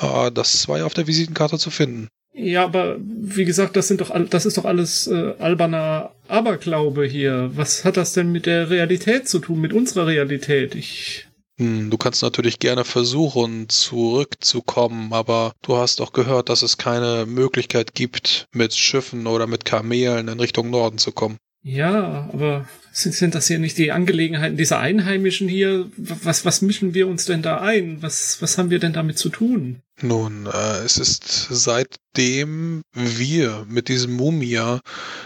[0.00, 2.08] äh, das war ja auf der Visitenkarte zu finden.
[2.36, 7.50] Ja, aber wie gesagt, das sind doch das ist doch alles äh, alberner Aberglaube hier.
[7.54, 10.74] Was hat das denn mit der Realität zu tun, mit unserer Realität?
[10.74, 11.28] Ich
[11.58, 17.94] du kannst natürlich gerne versuchen, zurückzukommen, aber du hast doch gehört, dass es keine Möglichkeit
[17.94, 21.38] gibt, mit Schiffen oder mit Kamelen in Richtung Norden zu kommen.
[21.62, 25.90] ja, aber sind, sind das hier nicht die Angelegenheiten dieser Einheimischen hier?
[25.96, 28.02] Was was mischen wir uns denn da ein?
[28.02, 29.80] Was was haben wir denn damit zu tun?
[30.00, 34.80] Nun, äh, es ist seitdem wir mit diesem Mumia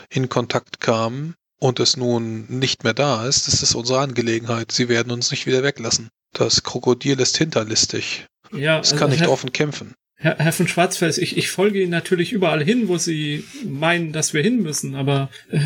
[0.08, 4.72] in Kontakt kamen und es nun nicht mehr da ist, ist es unsere Angelegenheit.
[4.72, 6.08] Sie werden uns nicht wieder weglassen.
[6.32, 8.26] Das Krokodil ist hinterlistig.
[8.52, 9.94] Ja, Es also kann nicht Herr, offen kämpfen.
[10.16, 14.34] Herr, Herr von Schwarzfels, ich, ich folge Ihnen natürlich überall hin, wo Sie meinen, dass
[14.34, 15.60] wir hin müssen, aber äh,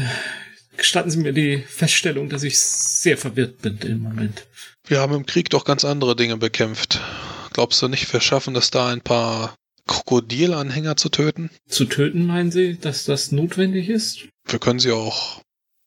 [0.77, 4.47] gestatten Sie mir die Feststellung, dass ich sehr verwirrt bin im Moment.
[4.87, 7.01] Wir haben im Krieg doch ganz andere Dinge bekämpft.
[7.53, 9.55] Glaubst du nicht, wir schaffen es da ein paar
[9.87, 11.51] Krokodilanhänger zu töten?
[11.69, 14.29] Zu töten, meinen Sie, dass das notwendig ist?
[14.47, 15.41] Wir können sie auch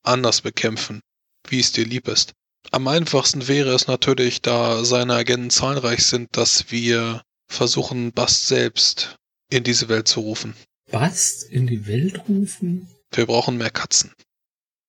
[0.03, 1.01] anders bekämpfen,
[1.47, 2.33] wie es dir lieb ist.
[2.71, 9.15] Am einfachsten wäre es natürlich, da seine Agenten zahlreich sind, dass wir versuchen, Bast selbst
[9.49, 10.55] in diese Welt zu rufen.
[10.91, 12.89] Bast in die Welt rufen?
[13.11, 14.11] Wir brauchen mehr Katzen.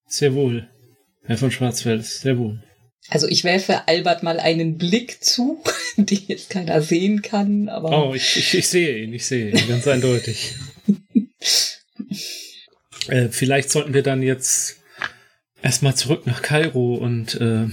[0.08, 0.68] Sehr wohl.
[1.24, 2.62] Herr von Schwarzfels, sehr wohl.
[3.08, 5.62] Also ich werfe Albert mal einen Blick zu,
[5.96, 9.68] den jetzt keiner sehen kann, aber Oh, ich, ich, ich sehe ihn, ich sehe ihn,
[9.68, 10.54] ganz eindeutig.
[13.08, 14.78] äh, vielleicht sollten wir dann jetzt
[15.66, 17.66] erstmal zurück nach Kairo und äh,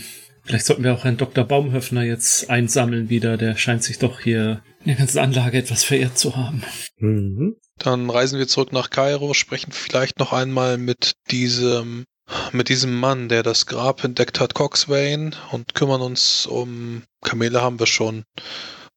[0.43, 1.43] vielleicht sollten wir auch Herrn Dr.
[1.43, 3.37] Baumhöfner jetzt einsammeln wieder.
[3.37, 6.63] Der scheint sich doch hier in der ganzen Anlage etwas verehrt zu haben.
[6.97, 7.55] Mhm.
[7.77, 12.05] Dann reisen wir zurück nach Kairo, sprechen vielleicht noch einmal mit diesem,
[12.51, 17.79] mit diesem Mann, der das Grab entdeckt hat, Coxswain, und kümmern uns um, Kamele haben
[17.79, 18.23] wir schon,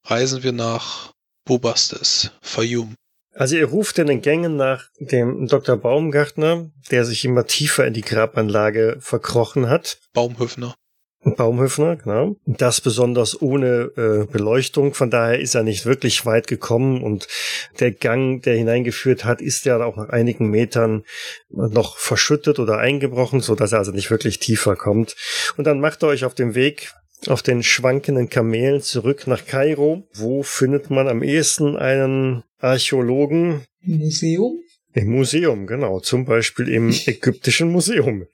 [0.04, 1.12] reisen wir nach
[1.44, 2.94] Bubastis, Fayum.
[3.36, 5.76] Also ihr ruft in den Gängen nach dem Dr.
[5.76, 9.98] Baumgartner, der sich immer tiefer in die Grabanlage verkrochen hat.
[10.14, 10.74] Baumhöfner.
[11.34, 12.36] Baumhöfner, genau.
[12.46, 14.94] Das besonders ohne äh, Beleuchtung.
[14.94, 17.26] Von daher ist er nicht wirklich weit gekommen und
[17.80, 21.04] der Gang, der hineingeführt hat, ist ja auch nach einigen Metern
[21.50, 25.16] noch verschüttet oder eingebrochen, so dass er also nicht wirklich tiefer kommt.
[25.56, 26.94] Und dann macht er euch auf dem Weg
[27.26, 30.06] auf den schwankenden Kamelen zurück nach Kairo.
[30.14, 33.64] Wo findet man am ehesten einen Archäologen?
[33.80, 34.60] Museum?
[34.92, 36.00] Im Museum, genau.
[36.00, 38.26] Zum Beispiel im Ägyptischen Museum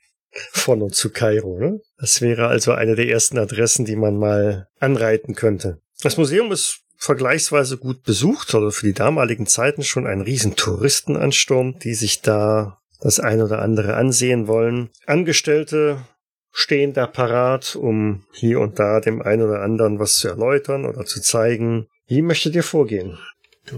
[0.51, 1.59] von und zu Kairo.
[1.59, 1.81] Ne?
[1.97, 5.79] Das wäre also eine der ersten Adressen, die man mal anreiten könnte.
[6.01, 11.77] Das Museum ist vergleichsweise gut besucht, also für die damaligen Zeiten schon ein riesen Touristenansturm,
[11.79, 14.89] die sich da das ein oder andere ansehen wollen.
[15.05, 15.97] Angestellte
[16.53, 21.03] stehen da parat, um hier und da dem einen oder anderen was zu erläutern oder
[21.03, 21.87] zu zeigen.
[22.07, 23.17] Wie möchtet ihr vorgehen?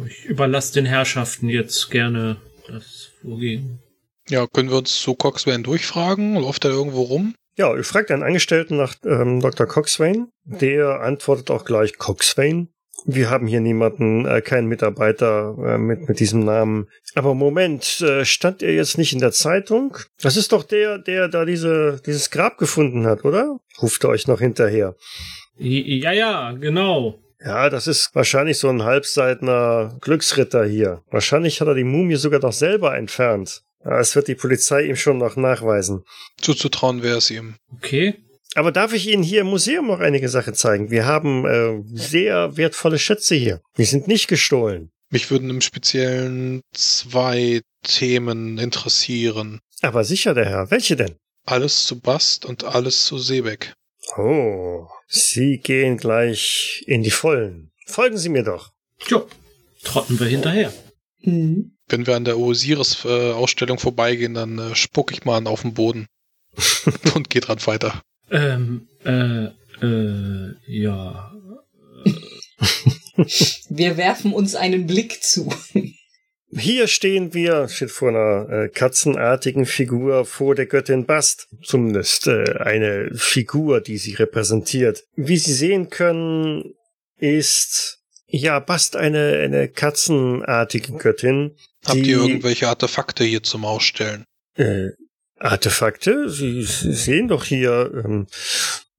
[0.07, 3.79] Ich überlasse den Herrschaften jetzt gerne das Vorgehen.
[4.27, 6.35] Ja, können wir uns zu Coxswain durchfragen?
[6.35, 7.35] Läuft er irgendwo rum?
[7.57, 9.67] Ja, ihr fragt einen Angestellten nach ähm, Dr.
[9.67, 10.27] Coxswain.
[10.43, 12.69] Der antwortet auch gleich Coxswain.
[13.05, 16.87] Wir haben hier niemanden, äh, keinen Mitarbeiter äh, mit, mit diesem Namen.
[17.13, 19.97] Aber Moment, äh, stand er jetzt nicht in der Zeitung?
[20.21, 23.59] Das ist doch der, der da diese, dieses Grab gefunden hat, oder?
[23.81, 24.95] Ruft er euch noch hinterher.
[25.59, 27.19] I- Ja, ja, genau.
[27.43, 31.03] Ja, das ist wahrscheinlich so ein halbseitner Glücksritter hier.
[31.11, 33.61] Wahrscheinlich hat er die Mumie sogar doch selber entfernt.
[33.83, 36.03] Das wird die Polizei ihm schon noch nachweisen.
[36.41, 37.55] Zuzutrauen wäre es ihm.
[37.75, 38.15] Okay.
[38.55, 40.89] Aber darf ich Ihnen hier im Museum noch einige Sachen zeigen?
[40.89, 43.61] Wir haben äh, sehr wertvolle Schätze hier.
[43.77, 44.91] Die sind nicht gestohlen.
[45.09, 49.59] Mich würden im Speziellen zwei Themen interessieren.
[49.81, 50.71] Aber sicher, der Herr.
[50.71, 51.15] Welche denn?
[51.45, 53.73] Alles zu Bast und alles zu Seebeck.
[54.17, 57.71] Oh, Sie gehen gleich in die Vollen.
[57.85, 58.71] Folgen Sie mir doch.
[59.07, 59.27] Jo,
[59.83, 60.73] trotten wir hinterher.
[61.21, 61.75] Mhm.
[61.87, 66.07] Wenn wir an der Osiris-Ausstellung vorbeigehen, dann äh, spuck ich mal an auf den Boden
[67.15, 68.01] und geh dran weiter.
[68.31, 69.45] Ähm, äh,
[69.85, 71.31] äh, ja.
[73.69, 75.53] Wir werfen uns einen Blick zu.
[76.57, 81.47] Hier stehen wir, steht vor einer äh, katzenartigen Figur vor der Göttin Bast.
[81.63, 85.03] Zumindest äh, eine Figur, die sie repräsentiert.
[85.15, 86.73] Wie Sie sehen können,
[87.17, 91.55] ist ja Bast eine, eine katzenartige Göttin.
[91.85, 94.25] Habt die- ihr irgendwelche Artefakte hier zum Ausstellen?
[94.55, 94.89] Äh,
[95.39, 96.29] Artefakte?
[96.29, 98.27] Sie, Sie sehen doch hier ähm,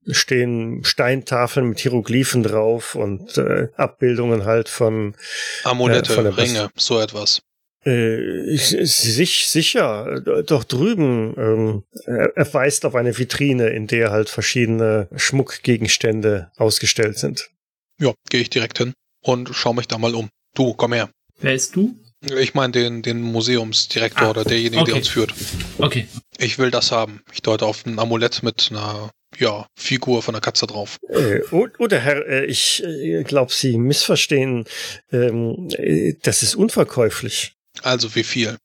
[0.09, 5.15] stehen Steintafeln mit Hieroglyphen drauf und äh, Abbildungen halt von
[5.63, 7.41] Amulette, äh, von Ringe, so etwas.
[7.85, 11.33] Äh, ich- sich, sicher, äh, doch drüben.
[11.37, 17.49] Ähm, er, er weist auf eine Vitrine, in der halt verschiedene Schmuckgegenstände ausgestellt sind.
[17.99, 20.29] Ja, gehe ich direkt hin und schaue mich da mal um.
[20.55, 21.09] Du, komm her.
[21.39, 21.95] Wer ist du?
[22.21, 24.91] Ich meine den, den Museumsdirektor Ah, oder derjenige, okay.
[24.91, 25.33] der uns führt.
[25.77, 26.07] Okay.
[26.39, 27.21] Ich will das haben.
[27.31, 30.97] Ich deute auf ein Amulett mit einer, ja, Figur von einer Katze drauf.
[31.09, 34.65] Äh, oder Herr, äh, ich äh, glaube, Sie missverstehen.
[35.11, 37.53] Ähm, äh, das ist unverkäuflich.
[37.83, 38.57] Also wie viel?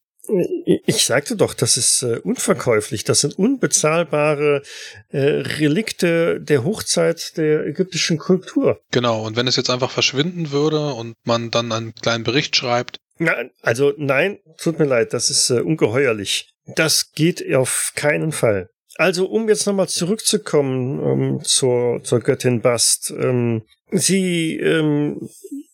[0.87, 3.05] Ich sagte doch, das ist äh, unverkäuflich.
[3.05, 4.63] Das sind unbezahlbare
[5.11, 8.81] äh, Relikte der Hochzeit der ägyptischen Kultur.
[8.93, 12.99] Genau, und wenn es jetzt einfach verschwinden würde und man dann einen kleinen Bericht schreibt,
[13.23, 16.53] Nein, also nein, tut mir leid, das ist äh, ungeheuerlich.
[16.67, 18.69] Das geht auf keinen Fall.
[18.97, 23.11] Also um jetzt nochmal zurückzukommen ähm, zur, zur Göttin Bast.
[23.11, 25.29] Ähm, sie ähm,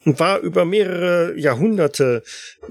[0.04, 2.22] war über mehrere Jahrhunderte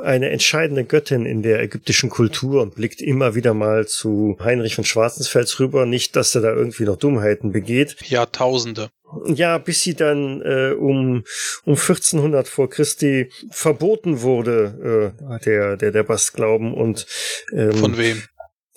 [0.01, 4.85] eine entscheidende Göttin in der ägyptischen Kultur und blickt immer wieder mal zu Heinrich von
[4.85, 5.85] Schwarzensfels rüber.
[5.85, 7.97] Nicht, dass er da irgendwie noch Dummheiten begeht.
[8.07, 8.89] Jahrtausende.
[9.25, 11.23] Ja, bis sie dann äh, um,
[11.63, 16.73] um 1400 vor Christi verboten wurde, äh, der, der, der Bastglauben.
[16.73, 17.05] Und
[17.53, 18.21] ähm, Von wem?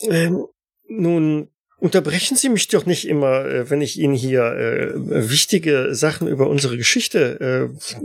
[0.02, 0.46] ähm,
[0.86, 1.48] nun
[1.80, 6.48] unterbrechen Sie mich doch nicht immer, äh, wenn ich Ihnen hier äh, wichtige Sachen über
[6.48, 7.96] unsere Geschichte äh,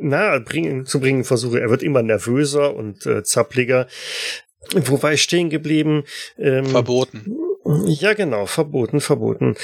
[0.00, 1.60] nahe bringen, zu bringen versuche.
[1.60, 3.86] Er wird immer nervöser und äh, zappliger.
[4.74, 6.04] Wo war ich stehen geblieben?
[6.38, 7.36] Ähm, Verboten.
[7.86, 9.56] ja, genau, verboten, verboten.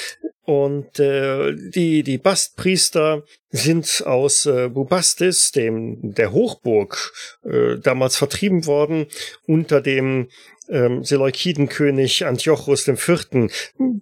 [0.46, 7.12] Und äh, die, die Bastpriester sind aus äh, Bubastis, dem der Hochburg,
[7.44, 9.07] äh, damals vertrieben worden,
[9.46, 10.29] unter dem
[10.68, 13.50] ähm, Seleukidenkönig Antiochus IV.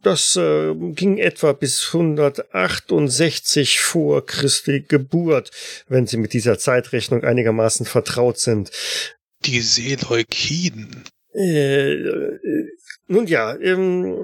[0.03, 5.51] Das äh, ging etwa bis 168 vor Christi Geburt,
[5.89, 8.71] wenn Sie mit dieser Zeitrechnung einigermaßen vertraut sind.
[9.45, 11.05] Die Seleukiden.
[11.35, 12.69] Äh, äh,
[13.09, 14.17] nun ja, ähm,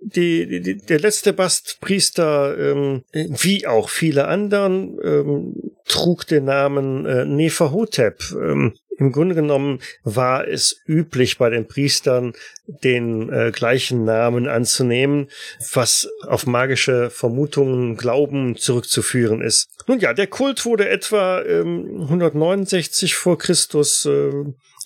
[0.00, 7.24] die, die, der letzte Bastpriester, ähm, wie auch viele anderen, ähm, trug den Namen äh,
[7.24, 8.22] Neferhotep.
[8.32, 12.34] Ähm, Im Grunde genommen war es üblich bei den Priestern,
[12.66, 15.28] den äh, gleichen Namen anzunehmen,
[15.72, 19.68] was auf magische Vermutungen, Glauben zurückzuführen ist.
[19.86, 24.30] Nun ja, der Kult wurde etwa ähm, 169 vor Christus äh,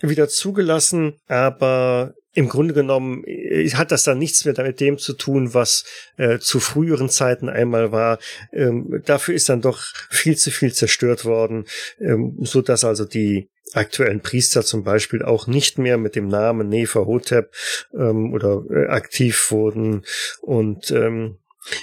[0.02, 5.14] wieder zugelassen, aber im Grunde genommen äh, hat das dann nichts mehr mit dem zu
[5.14, 5.84] tun, was
[6.18, 8.18] äh, zu früheren Zeiten einmal war.
[8.52, 11.64] Ähm, dafür ist dann doch viel zu viel zerstört worden,
[11.98, 16.68] ähm, so dass also die aktuellen Priester zum Beispiel auch nicht mehr mit dem Namen
[16.68, 17.52] Neferhotep
[17.94, 20.04] ähm, oder äh, aktiv wurden
[20.42, 21.38] und ähm,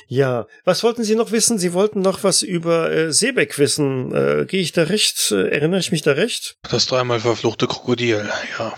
[0.08, 1.58] ja, was wollten Sie noch wissen?
[1.58, 4.16] Sie wollten noch was über äh, Seebeck wissen.
[4.16, 5.32] Äh, Gehe ich da recht?
[5.32, 6.56] Äh, erinnere ich mich da recht?
[6.72, 8.26] Das dreimal verfluchte Krokodil,
[8.58, 8.74] ja.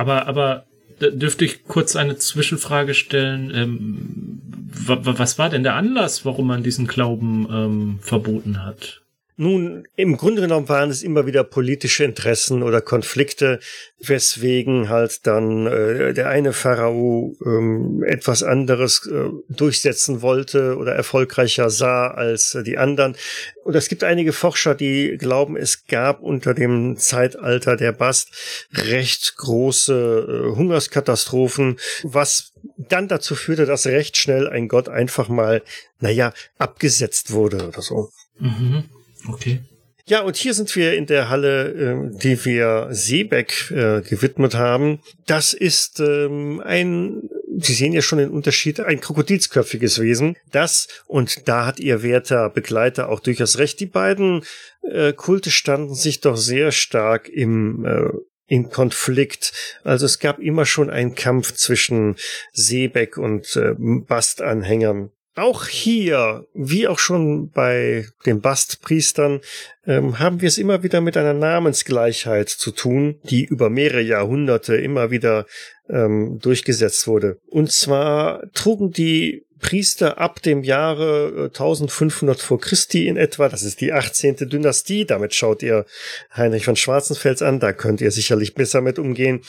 [0.00, 0.64] Aber, aber
[0.98, 3.50] dürfte ich kurz eine Zwischenfrage stellen?
[3.54, 4.40] Ähm,
[4.86, 8.99] wa- wa- was war denn der Anlass, warum man diesen Glauben ähm, verboten hat?
[9.42, 13.58] Nun, im Grunde genommen waren es immer wieder politische Interessen oder Konflikte,
[13.98, 21.70] weswegen halt dann äh, der eine Pharao ähm, etwas anderes äh, durchsetzen wollte oder erfolgreicher
[21.70, 23.16] sah als äh, die anderen.
[23.64, 28.34] Und es gibt einige Forscher, die glauben, es gab unter dem Zeitalter der Bast
[28.74, 35.62] recht große äh, Hungerskatastrophen, was dann dazu führte, dass recht schnell ein Gott einfach mal,
[35.98, 38.10] naja, abgesetzt wurde oder so.
[38.38, 38.90] Mhm.
[39.28, 39.60] Okay.
[40.06, 45.00] Ja, und hier sind wir in der Halle, äh, die wir Seebeck äh, gewidmet haben.
[45.26, 47.28] Das ist ähm, ein,
[47.58, 50.36] Sie sehen ja schon den Unterschied, ein krokodilsköpfiges Wesen.
[50.50, 54.42] Das, und da hat Ihr werter Begleiter auch durchaus recht, die beiden
[54.82, 58.10] äh, Kulte standen sich doch sehr stark im äh,
[58.50, 59.52] in Konflikt.
[59.84, 62.16] Also es gab immer schon einen Kampf zwischen
[62.52, 65.12] Seebeck und äh, Bastanhängern.
[65.36, 69.40] Auch hier, wie auch schon bei den Bastpriestern,
[69.86, 74.76] ähm, haben wir es immer wieder mit einer Namensgleichheit zu tun, die über mehrere Jahrhunderte
[74.76, 75.46] immer wieder
[75.88, 77.38] ähm, durchgesetzt wurde.
[77.46, 83.62] Und zwar trugen die Priester ab dem Jahre äh, 1500 vor Christi in etwa, das
[83.62, 84.36] ist die 18.
[84.36, 85.86] Dynastie, damit schaut ihr
[86.34, 89.42] Heinrich von Schwarzenfels an, da könnt ihr sicherlich besser mit umgehen,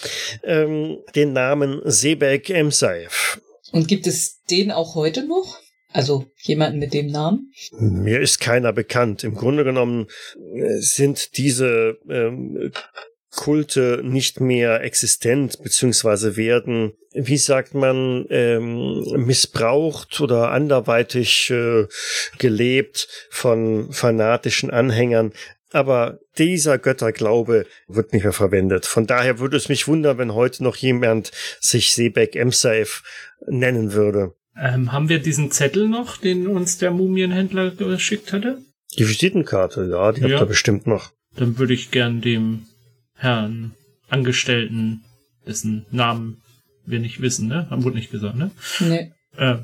[0.44, 3.42] ähm, den Namen Sebek Emsaev.
[3.72, 5.60] Und gibt es den auch heute noch?
[5.94, 7.52] Also jemanden mit dem Namen?
[7.78, 9.24] Mir ist keiner bekannt.
[9.24, 10.08] Im Grunde genommen
[10.56, 12.72] äh, sind diese ähm,
[13.34, 21.88] Kulte nicht mehr existent beziehungsweise werden, wie sagt man, ähm, missbraucht oder anderweitig äh,
[22.40, 25.32] gelebt von fanatischen Anhängern.
[25.72, 28.86] Aber dieser Götterglaube wird nicht mehr verwendet.
[28.86, 31.32] Von daher würde es mich wundern, wenn heute noch jemand
[31.62, 33.04] sich Sebek Emsaif
[33.48, 34.34] nennen würde.
[34.58, 38.62] Ähm, haben wir diesen Zettel noch, den uns der Mumienhändler geschickt hatte?
[38.98, 40.30] Die Visitenkarte, ja, die ja.
[40.30, 41.12] habt ihr bestimmt noch.
[41.36, 42.64] Dann würde ich gern dem
[43.16, 43.74] Herrn
[44.10, 45.02] Angestellten,
[45.48, 46.42] dessen Namen
[46.86, 47.68] wir nicht wissen, ne?
[47.70, 48.52] Haben wohl nicht gesagt, ne?
[48.80, 49.12] Nee.
[49.38, 49.58] Äh,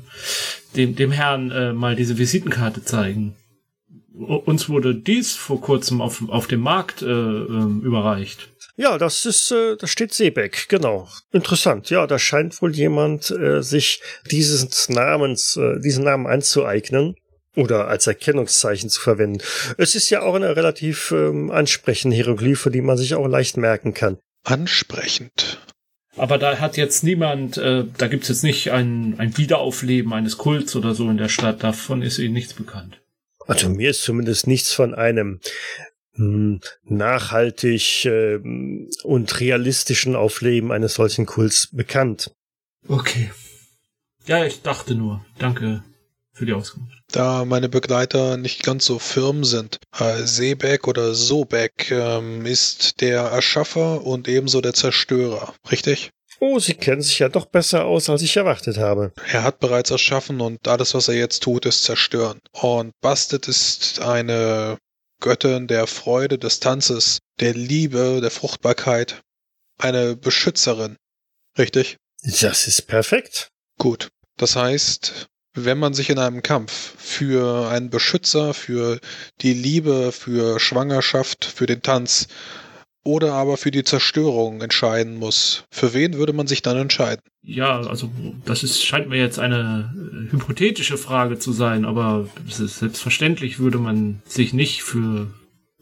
[0.76, 3.34] dem, dem Herrn äh, mal diese Visitenkarte zeigen.
[4.14, 8.48] Uns wurde dies vor kurzem auf, auf dem Markt äh, äh, überreicht.
[8.78, 11.08] Ja, das ist, äh, da steht Seebeck, genau.
[11.32, 11.90] Interessant.
[11.90, 14.00] Ja, da scheint wohl jemand äh, sich
[14.30, 17.16] dieses Namens, äh, diesen Namen anzueignen
[17.56, 19.42] oder als Erkennungszeichen zu verwenden.
[19.78, 23.94] Es ist ja auch eine relativ ähm, ansprechende Hieroglyphe, die man sich auch leicht merken
[23.94, 24.18] kann.
[24.44, 25.58] Ansprechend.
[26.16, 30.76] Aber da hat jetzt niemand, äh, da gibt's jetzt nicht ein, ein Wiederaufleben eines Kults
[30.76, 31.64] oder so in der Stadt.
[31.64, 33.00] Davon ist Ihnen nichts bekannt.
[33.48, 35.40] Also mir ist zumindest nichts von einem
[36.18, 38.38] nachhaltig äh,
[39.02, 42.32] und realistischen Aufleben eines solchen Kults bekannt.
[42.86, 43.30] Okay.
[44.26, 45.24] Ja, ich dachte nur.
[45.38, 45.82] Danke
[46.32, 46.92] für die Auskunft.
[47.10, 49.78] Da meine Begleiter nicht ganz so firm sind.
[49.98, 56.10] Äh, Seebeck oder Sobeck ähm, ist der Erschaffer und ebenso der Zerstörer, richtig?
[56.40, 59.12] Oh, Sie kennen sich ja doch besser aus, als ich erwartet habe.
[59.32, 62.38] Er hat bereits erschaffen und alles, was er jetzt tut, ist zerstören.
[62.52, 64.78] Und Bastet ist eine
[65.20, 69.22] Göttin der Freude, des Tanzes, der Liebe, der Fruchtbarkeit.
[69.78, 70.96] Eine Beschützerin.
[71.56, 71.96] Richtig?
[72.22, 73.48] Das ist perfekt.
[73.78, 74.08] Gut.
[74.36, 79.00] Das heißt, wenn man sich in einem Kampf für einen Beschützer, für
[79.40, 82.28] die Liebe, für Schwangerschaft, für den Tanz
[83.04, 87.22] oder aber für die Zerstörung entscheiden muss, für wen würde man sich dann entscheiden?
[87.42, 88.10] Ja, also
[88.44, 94.22] das ist, scheint mir jetzt eine äh, hypothetische Frage zu sein, aber selbstverständlich würde man
[94.26, 95.28] sich nicht für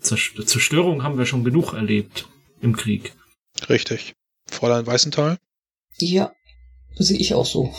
[0.00, 2.28] Zerstörung haben wir schon genug erlebt
[2.60, 3.12] im Krieg.
[3.68, 4.14] Richtig.
[4.48, 5.38] Fräulein Weißenthal?
[5.98, 6.32] Ja,
[6.94, 7.74] sehe ich auch so.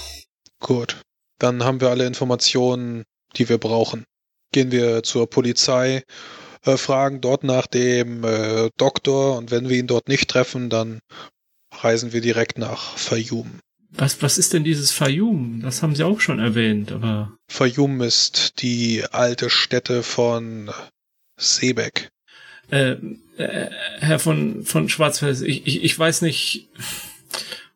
[0.59, 0.97] Gut.
[1.39, 3.03] Dann haben wir alle Informationen,
[3.35, 4.05] die wir brauchen.
[4.51, 6.03] Gehen wir zur Polizei,
[6.66, 10.99] äh, fragen dort nach dem äh, Doktor und wenn wir ihn dort nicht treffen, dann
[11.72, 13.60] reisen wir direkt nach Fayum.
[13.91, 15.62] Was, was ist denn dieses Fayum?
[15.62, 17.36] Das haben Sie auch schon erwähnt, aber.
[17.49, 20.72] Fayum ist die alte Stätte von
[21.38, 22.10] Seebeck.
[22.70, 22.97] Äh,
[23.38, 26.68] äh, Herr von, von Schwarzfels, ich, ich, ich weiß nicht,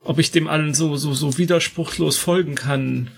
[0.03, 3.09] ob ich dem allen so, so, so widerspruchslos folgen kann.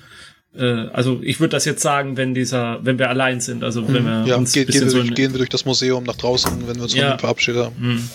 [0.55, 4.05] Äh, also ich würde das jetzt sagen, wenn dieser, wenn wir allein sind, also wenn
[4.05, 6.67] wir ja, uns geht, gehen, wir so durch, gehen wir durch das Museum nach draußen,
[6.67, 7.75] wenn wir uns ja, verabschiedet haben.
[7.77, 8.09] Hm.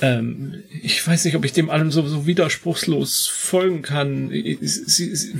[0.00, 4.30] Ähm, ich weiß nicht, ob ich dem allem so, so widerspruchslos folgen kann.
[4.30, 5.34] Sie, sie, sie,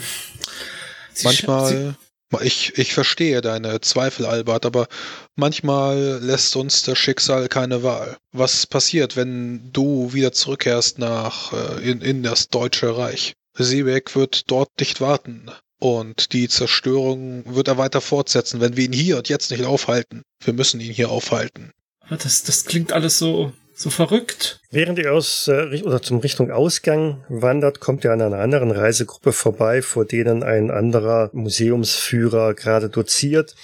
[1.25, 1.97] manchmal,
[2.41, 4.87] ich, ich verstehe deine Zweifel, Albert, aber
[5.35, 8.17] manchmal lässt uns das Schicksal keine Wahl.
[8.33, 13.35] Was passiert, wenn du wieder zurückkehrst nach äh, in, in das Deutsche Reich?
[13.55, 15.51] Siebeck wird dort nicht warten.
[15.83, 20.23] Und die Zerstörung wird er weiter fortsetzen, wenn wir ihn hier und jetzt nicht aufhalten.
[20.45, 21.73] Wir müssen ihn hier aufhalten.
[22.09, 24.61] Das, das klingt alles so, so verrückt.
[24.71, 29.33] Während ihr aus äh, oder zum Richtung Ausgang wandert, kommt ihr an einer anderen Reisegruppe
[29.33, 33.57] vorbei, vor denen ein anderer Museumsführer gerade doziert.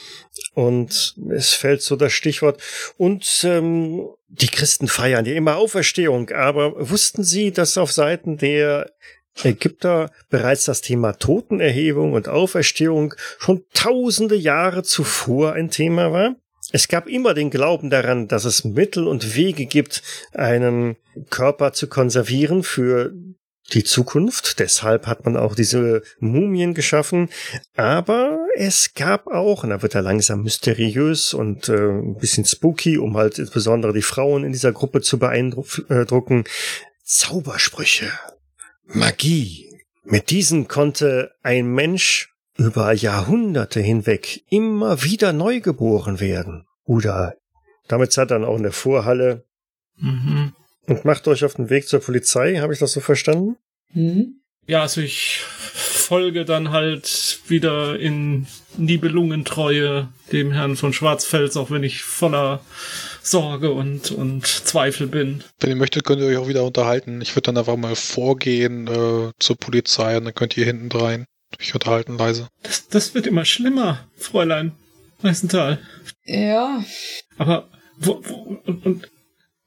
[0.55, 2.61] Und es fällt so das Stichwort.
[2.97, 8.91] Und ähm, die Christen feiern ja immer Auferstehung, aber wussten Sie, dass auf Seiten der
[9.43, 16.37] Ägypter bereits das Thema Totenerhebung und Auferstehung schon tausende Jahre zuvor ein Thema war?
[16.71, 20.97] Es gab immer den Glauben daran, dass es Mittel und Wege gibt, einen
[21.31, 23.13] Körper zu konservieren für
[23.73, 24.59] die Zukunft.
[24.59, 27.29] Deshalb hat man auch diese Mumien geschaffen.
[27.77, 32.99] Aber es gab auch, und da wird er langsam mysteriös und äh, ein bisschen spooky,
[32.99, 36.45] um halt insbesondere die Frauen in dieser Gruppe zu beeindrucken,
[37.05, 38.11] Zaubersprüche.
[38.89, 39.83] Magie.
[40.05, 46.67] Mit diesen konnte ein Mensch über Jahrhunderte hinweg immer wieder neu geboren werden.
[46.85, 47.37] Oder
[47.87, 49.45] damit seid dann auch in der Vorhalle
[49.97, 50.55] mhm.
[50.87, 52.57] und macht euch auf den Weg zur Polizei.
[52.57, 53.57] Habe ich das so verstanden?
[53.93, 54.41] Mhm.
[54.67, 58.47] Ja, also ich folge dann halt wieder in
[58.77, 62.61] Nibelungentreue dem Herrn von Schwarzfels, auch wenn ich voller
[63.23, 65.43] Sorge und, und Zweifel bin.
[65.61, 67.21] Wenn ihr möchtet, könnt ihr euch auch wieder unterhalten.
[67.21, 71.27] Ich würde dann einfach mal vorgehen äh, zur Polizei und dann könnt ihr hinten rein.
[71.59, 72.49] Ich unterhalten leise.
[72.63, 74.73] Das, das wird immer schlimmer, Fräulein
[75.23, 75.79] Meißenthal.
[76.25, 76.85] Ja.
[77.39, 77.69] Aber
[77.99, 79.11] wo, wo und, und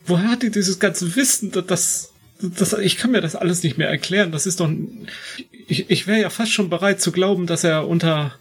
[0.06, 1.52] woher hat die dieses ganze Wissen?
[1.68, 2.11] Das,
[2.42, 4.32] das, ich kann mir das alles nicht mehr erklären.
[4.32, 4.70] Das ist doch,
[5.68, 8.34] ich, ich wäre ja fast schon bereit zu glauben, dass er unter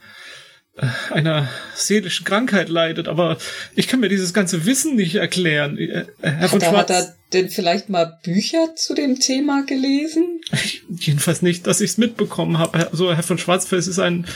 [0.76, 3.38] äh, einer seelischen Krankheit leidet, aber
[3.74, 5.78] ich kann mir dieses ganze Wissen nicht erklären.
[5.78, 10.40] Äh, Herr von hat, er, hat er denn vielleicht mal Bücher zu dem Thema gelesen?
[10.88, 12.90] Jedenfalls nicht, dass ich es mitbekommen habe.
[12.90, 14.26] Also Herr von Schwarzfels ist ein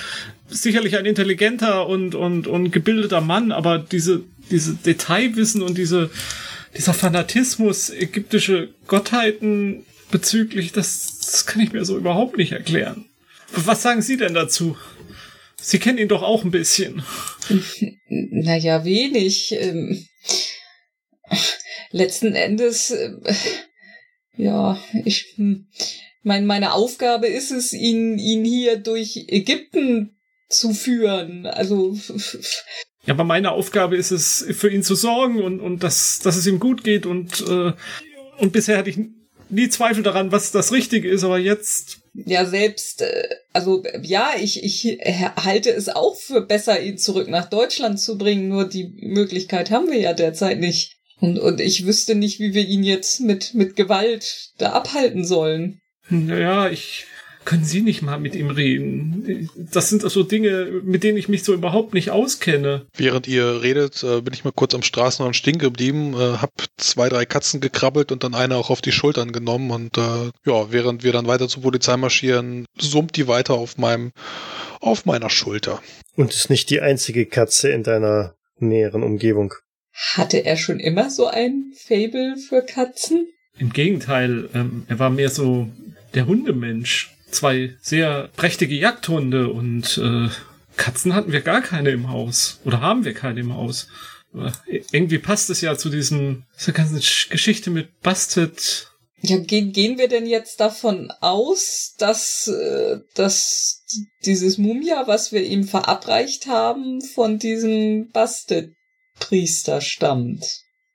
[0.48, 6.10] sicherlich ein intelligenter und, und, und gebildeter Mann, aber diese, diese Detailwissen und diese,
[6.76, 13.06] dieser Fanatismus, ägyptische Gottheiten bezüglich, das, das kann ich mir so überhaupt nicht erklären.
[13.50, 14.76] Was sagen Sie denn dazu?
[15.60, 17.02] Sie kennen ihn doch auch ein bisschen.
[18.06, 19.52] Naja, wenig.
[19.52, 20.06] Ähm,
[21.90, 23.12] letzten Endes, äh,
[24.36, 25.68] ja, ich, hm,
[26.22, 30.16] mein, meine Aufgabe ist es, ihn, ihn hier durch Ägypten
[30.48, 31.46] zu führen.
[31.46, 31.98] Also.
[33.06, 36.46] Ja, aber meine Aufgabe ist es, für ihn zu sorgen und, und dass, dass es
[36.46, 37.72] ihm gut geht und, äh,
[38.38, 38.98] und bisher hatte ich
[39.50, 41.98] nie Zweifel daran, was das Richtige ist, aber jetzt.
[42.14, 44.98] Ja, selbst, äh, also ja, ich, ich
[45.36, 49.90] halte es auch für besser, ihn zurück nach Deutschland zu bringen, nur die Möglichkeit haben
[49.90, 50.96] wir ja derzeit nicht.
[51.20, 55.80] Und, und ich wüsste nicht, wie wir ihn jetzt mit, mit Gewalt da abhalten sollen.
[56.08, 57.06] Naja, ich,
[57.44, 59.48] können Sie nicht mal mit ihm reden?
[59.72, 62.86] Das sind so Dinge, mit denen ich mich so überhaupt nicht auskenne.
[62.96, 67.08] Während ihr redet, äh, bin ich mal kurz am Straßenrand stehen geblieben, äh, hab zwei,
[67.08, 71.04] drei Katzen gekrabbelt und dann eine auch auf die Schultern genommen und äh, ja, während
[71.04, 74.12] wir dann weiter zur Polizei marschieren, summt die weiter auf meinem,
[74.80, 75.82] auf meiner Schulter.
[76.16, 79.54] Und ist nicht die einzige Katze in deiner näheren Umgebung.
[79.92, 83.28] Hatte er schon immer so ein Fable für Katzen?
[83.58, 85.68] Im Gegenteil, ähm, er war mehr so
[86.14, 90.28] der Hundemensch zwei sehr prächtige Jagdhunde und äh,
[90.76, 92.60] Katzen hatten wir gar keine im Haus.
[92.64, 93.88] Oder haben wir keine im Haus.
[94.32, 94.52] Aber
[94.90, 96.96] irgendwie passt es ja zu diesem, dieser ganzen
[97.30, 98.88] Geschichte mit Busted.
[99.20, 103.82] Ja, gehen, gehen wir denn jetzt davon aus, dass, äh, dass
[104.26, 110.44] dieses Mumia, was wir ihm verabreicht haben, von diesem Busted-Priester stammt?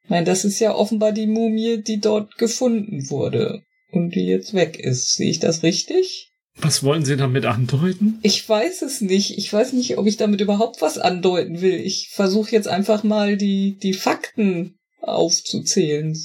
[0.03, 4.53] Ich meine, das ist ja offenbar die Mumie, die dort gefunden wurde und die jetzt
[4.53, 5.15] weg ist.
[5.15, 6.28] Sehe ich das richtig?
[6.61, 8.19] Was wollen Sie damit andeuten?
[8.21, 9.37] Ich weiß es nicht.
[9.37, 11.75] Ich weiß nicht, ob ich damit überhaupt was andeuten will.
[11.75, 16.17] Ich versuche jetzt einfach mal die, die Fakten aufzuzählen.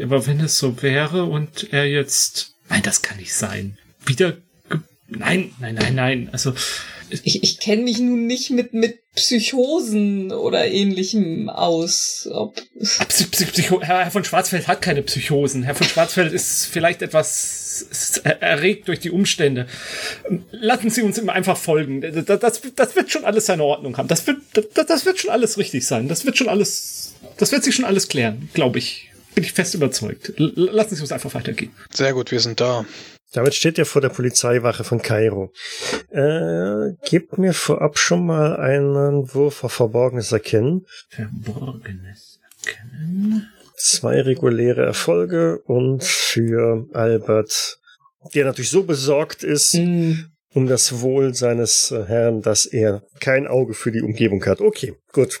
[0.00, 2.54] Aber wenn es so wäre und er jetzt.
[2.68, 3.78] Nein, das kann nicht sein.
[4.06, 4.38] Wieder.
[5.08, 6.28] Nein, nein, nein, nein.
[6.32, 6.54] Also
[7.24, 12.28] ich, ich kenne mich nun nicht mit, mit Psychosen oder ähnlichem aus.
[12.32, 12.62] Ob
[13.08, 15.62] Psycho Herr von Schwarzfeld hat keine Psychosen.
[15.62, 19.66] Herr von Schwarzfeld ist vielleicht etwas erregt durch die Umstände.
[20.50, 22.00] Lassen Sie uns ihm einfach folgen.
[22.00, 24.08] Das, das, das wird schon alles seine Ordnung haben.
[24.08, 26.08] Das wird, das, das wird schon alles richtig sein.
[26.08, 29.10] Das wird schon alles, das wird sich schon alles klären, glaube ich.
[29.34, 30.34] Bin ich fest überzeugt.
[30.36, 31.72] Lassen Sie uns einfach weitergehen.
[31.90, 32.84] Sehr gut, wir sind da.
[33.32, 35.52] Damit steht er vor der Polizeiwache von Kairo.
[36.10, 40.86] Äh, gebt mir vorab schon mal einen Wurf auf Verborgenes Erkennen.
[41.08, 43.48] Verborgenes Erkennen.
[43.76, 47.80] Zwei reguläre Erfolge und für Albert,
[48.34, 50.12] der natürlich so besorgt ist, mm.
[50.52, 54.60] um das Wohl seines äh, Herrn, dass er kein Auge für die Umgebung hat.
[54.60, 55.40] Okay, gut.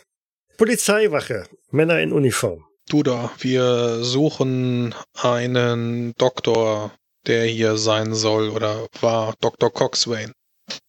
[0.56, 2.64] Polizeiwache, Männer in Uniform.
[2.88, 6.92] Du da, wir suchen einen Doktor
[7.26, 9.72] der hier sein soll oder war Dr.
[9.72, 10.32] Coxswain.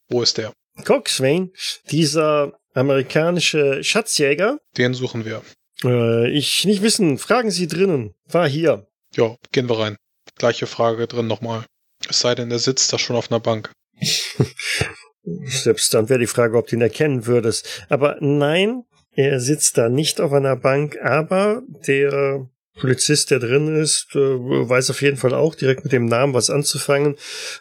[0.10, 0.54] Wo ist der?
[0.86, 1.52] Coxswain,
[1.92, 4.58] dieser amerikanische Schatzjäger.
[4.78, 5.42] Den suchen wir.
[5.84, 7.18] Äh, ich nicht wissen.
[7.18, 8.14] Fragen Sie drinnen.
[8.28, 8.88] War hier.
[9.16, 9.96] Ja, gehen wir rein.
[10.38, 11.66] Gleiche Frage drin nochmal.
[12.10, 13.72] Es sei denn, er sitzt da schon auf einer Bank.
[15.46, 17.86] Selbst dann wäre die Frage, ob du ihn erkennen würdest.
[17.90, 22.50] Aber nein, er sitzt da nicht auf einer Bank, aber der
[22.80, 26.50] Polizist, der drin ist, äh, weiß auf jeden Fall auch direkt mit dem Namen was
[26.50, 27.16] anzufangen.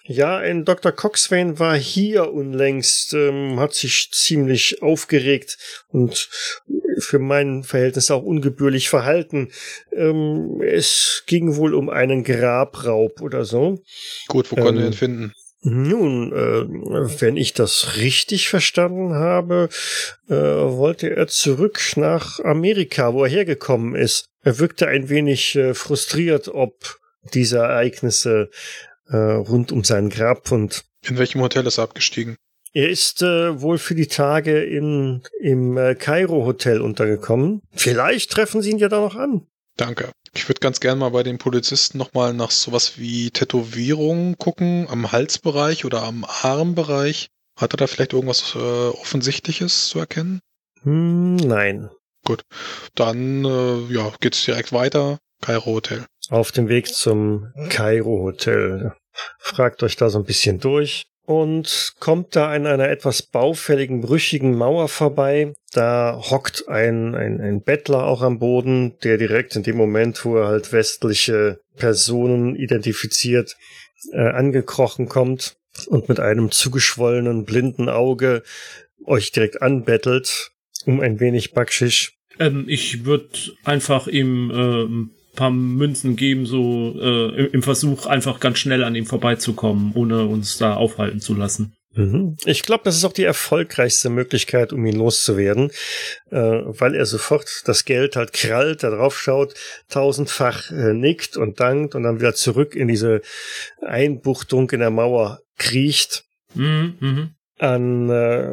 [0.05, 0.91] Ja, ein Dr.
[0.91, 5.59] Coxswain war hier unlängst, ähm, hat sich ziemlich aufgeregt
[5.89, 6.29] und
[6.99, 9.51] für mein Verhältnis auch ungebührlich verhalten.
[9.93, 13.83] Ähm, es ging wohl um einen Grabraub oder so.
[14.29, 15.33] Gut, wo können ähm, wir ihn finden?
[15.65, 19.69] Nun, äh, wenn ich das richtig verstanden habe,
[20.29, 24.27] äh, wollte er zurück nach Amerika, wo er hergekommen ist.
[24.43, 26.99] Er wirkte ein wenig äh, frustriert, ob
[27.33, 28.51] diese Ereignisse
[29.09, 30.85] äh, rund um seinen Grabfund.
[31.07, 32.37] In welchem Hotel ist er abgestiegen?
[32.73, 37.61] Er ist äh, wohl für die Tage in, im äh, Kairo Hotel untergekommen.
[37.73, 39.47] Vielleicht treffen Sie ihn ja da noch an.
[39.77, 40.11] Danke.
[40.35, 45.12] Ich würde ganz gerne mal bei den Polizisten nochmal nach sowas wie Tätowierungen gucken, am
[45.12, 47.28] Halsbereich oder am Armbereich.
[47.57, 50.41] Hat er da vielleicht irgendwas äh, Offensichtliches zu erkennen?
[50.83, 51.91] Hm, nein.
[52.24, 52.43] Gut.
[52.95, 55.18] Dann äh, ja, geht's direkt weiter.
[55.43, 56.07] Kairo Hotel.
[56.30, 58.95] Auf dem Weg zum Kairo Hotel.
[59.39, 61.05] Fragt euch da so ein bisschen durch
[61.41, 65.53] und kommt da an einer etwas baufälligen, brüchigen Mauer vorbei.
[65.72, 70.37] Da hockt ein, ein, ein Bettler auch am Boden, der direkt in dem Moment, wo
[70.37, 73.57] er halt westliche Personen identifiziert,
[74.12, 75.57] äh, angekrochen kommt
[75.87, 78.43] und mit einem zugeschwollenen, blinden Auge
[79.05, 80.53] euch direkt anbettelt
[80.87, 82.14] um ein wenig Backschisch.
[82.39, 83.28] Ähm, ich würde
[83.64, 88.95] einfach ihm äh, ein paar Münzen geben, so äh, im Versuch, einfach ganz schnell an
[88.95, 91.74] ihm vorbeizukommen, ohne uns da aufhalten zu lassen.
[91.95, 92.37] Mhm.
[92.45, 95.70] Ich glaube, das ist auch die erfolgreichste Möglichkeit, um ihn loszuwerden,
[96.30, 99.55] äh, weil er sofort das Geld halt krallt, da drauf schaut,
[99.89, 103.20] tausendfach äh, nickt und dankt und dann wieder zurück in diese
[103.83, 106.24] Einbuchtung in der Mauer kriecht.
[106.55, 107.30] Mhm, mh.
[107.59, 108.53] An äh,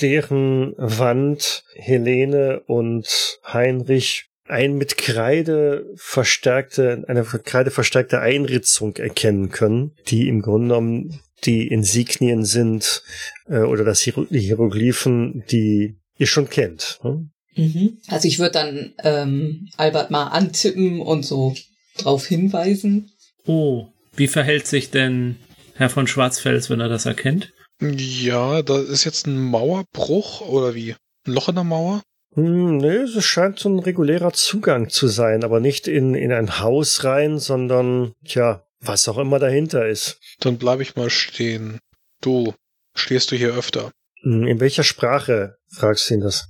[0.00, 9.92] deren Wand Helene und Heinrich ein mit Kreide verstärkte, eine Kreide verstärkte Einritzung erkennen können,
[10.08, 13.02] die im Grunde genommen die Insignien sind
[13.48, 16.98] äh, oder das Hier die Hieroglyphen, die ihr schon kennt.
[17.02, 17.30] Hm?
[17.56, 17.98] Mhm.
[18.08, 21.54] Also ich würde dann ähm, Albert mal antippen und so
[21.98, 23.10] drauf hinweisen.
[23.46, 23.86] Oh,
[24.16, 25.36] wie verhält sich denn
[25.74, 27.52] Herr von Schwarzfels, wenn er das erkennt?
[27.80, 30.94] Ja, da ist jetzt ein Mauerbruch oder wie?
[31.26, 32.02] Ein Loch in der Mauer?
[32.34, 36.58] Hm, nee, es scheint so ein regulärer Zugang zu sein, aber nicht in, in ein
[36.60, 40.18] Haus rein, sondern, tja, was auch immer dahinter ist.
[40.40, 41.78] Dann bleibe ich mal stehen.
[42.20, 42.54] Du,
[42.94, 43.92] stehst du hier öfter?
[44.22, 46.48] Hm, in welcher Sprache fragst du ihn das?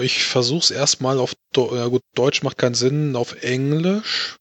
[0.00, 4.36] Ich versuch's erstmal auf, Do ja gut, Deutsch macht keinen Sinn, auf Englisch.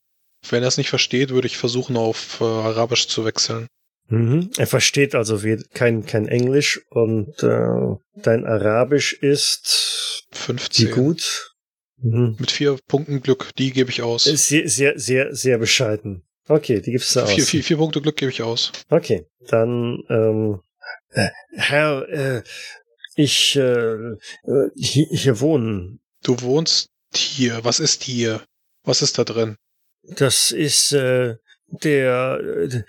[0.49, 3.67] Wenn er es nicht versteht, würde ich versuchen, auf äh, Arabisch zu wechseln.
[4.07, 4.49] Mhm.
[4.57, 5.39] Er versteht also
[5.73, 10.87] kein, kein Englisch und äh, dein Arabisch ist 15.
[10.87, 11.53] Wie gut?
[11.97, 12.35] Mhm.
[12.39, 14.23] Mit vier Punkten Glück, die gebe ich aus.
[14.23, 16.23] Sehr, sehr, sehr, sehr bescheiden.
[16.47, 17.49] Okay, die gibst du vier, aus.
[17.49, 18.71] Vier, vier Punkte Glück gebe ich aus.
[18.89, 20.61] Okay, dann ähm,
[21.09, 22.43] äh, Herr, äh,
[23.15, 24.15] ich äh, äh
[24.75, 25.99] hier, hier wohnen.
[26.23, 27.63] Du wohnst hier.
[27.63, 28.41] Was ist hier?
[28.83, 29.55] Was ist da drin?
[30.03, 31.35] Das ist äh,
[31.67, 32.83] der äh,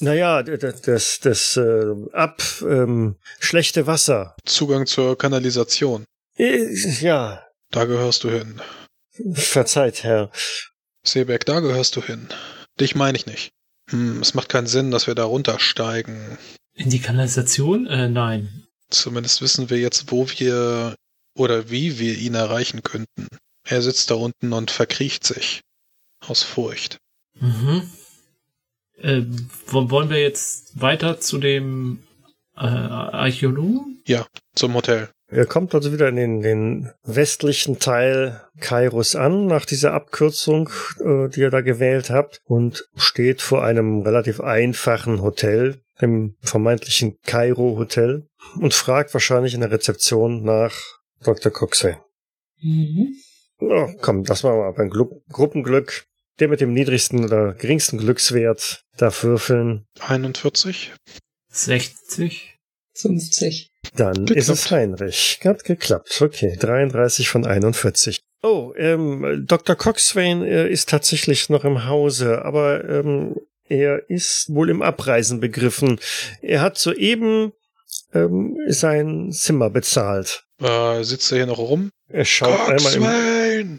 [0.00, 4.36] naja, das, das, das äh, ab ähm, schlechte Wasser.
[4.44, 6.04] Zugang zur Kanalisation.
[6.36, 7.42] Ja.
[7.70, 8.60] Da gehörst du hin.
[9.34, 10.30] Verzeiht, Herr.
[11.02, 12.28] Seeberg, da gehörst du hin.
[12.78, 13.52] Dich meine ich nicht.
[13.90, 16.38] Hm, es macht keinen Sinn, dass wir da runtersteigen.
[16.74, 17.86] In die Kanalisation?
[17.86, 18.66] Äh, nein.
[18.90, 20.94] Zumindest wissen wir jetzt, wo wir
[21.34, 23.28] oder wie wir ihn erreichen könnten.
[23.64, 25.60] Er sitzt da unten und verkriecht sich.
[26.20, 26.98] Aus Furcht.
[27.38, 27.90] Mhm.
[28.98, 29.22] Äh,
[29.66, 32.02] wollen wir jetzt weiter zu dem
[32.56, 34.02] äh, Archäologen?
[34.06, 35.10] Ja, zum Hotel.
[35.28, 40.70] Er kommt also wieder in den, den westlichen Teil Kairos an, nach dieser Abkürzung,
[41.00, 47.18] äh, die ihr da gewählt habt, und steht vor einem relativ einfachen Hotel, dem vermeintlichen
[47.22, 48.28] Kairo Hotel,
[48.60, 50.74] und fragt wahrscheinlich in der Rezeption nach
[51.24, 51.50] Dr.
[51.50, 51.96] Coxway.
[52.62, 53.16] Mhm.
[53.58, 56.06] Oh, komm, das machen wir beim Gru Gruppenglück
[56.38, 59.86] der mit dem niedrigsten oder geringsten Glückswert darf würfeln.
[60.00, 60.92] 41.
[61.48, 62.58] 60.
[62.94, 63.70] 50.
[63.94, 64.30] Dann geklappt.
[64.30, 65.40] ist es Heinrich.
[65.44, 66.20] Hat geklappt.
[66.20, 68.22] Okay, 33 von 41.
[68.42, 69.76] Oh, ähm, Dr.
[69.76, 73.36] Coxswain äh, ist tatsächlich noch im Hause, aber ähm,
[73.68, 75.98] er ist wohl im Abreisen begriffen.
[76.42, 77.52] Er hat soeben
[78.14, 80.44] ähm, sein Zimmer bezahlt.
[80.60, 81.90] Äh, sitzt er hier noch rum?
[82.08, 83.02] Er schaut Coxswain!
[83.02, 83.78] einmal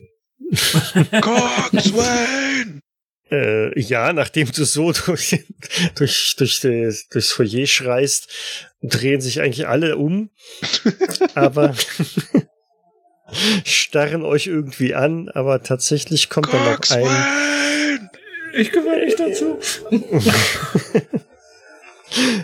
[1.11, 2.81] im Coxswain!
[3.29, 5.43] Äh, ja, nachdem du so durch,
[5.95, 8.29] durch, durch das, durchs Foyer schreist,
[8.81, 10.29] drehen sich eigentlich alle um,
[11.35, 11.75] aber
[13.65, 18.09] starren euch irgendwie an, aber tatsächlich kommt dann noch ein.
[18.53, 19.59] Ich gehöre nicht dazu.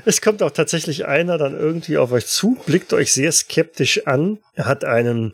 [0.05, 4.39] Es kommt auch tatsächlich einer dann irgendwie auf euch zu, blickt euch sehr skeptisch an.
[4.53, 5.33] Er hat einen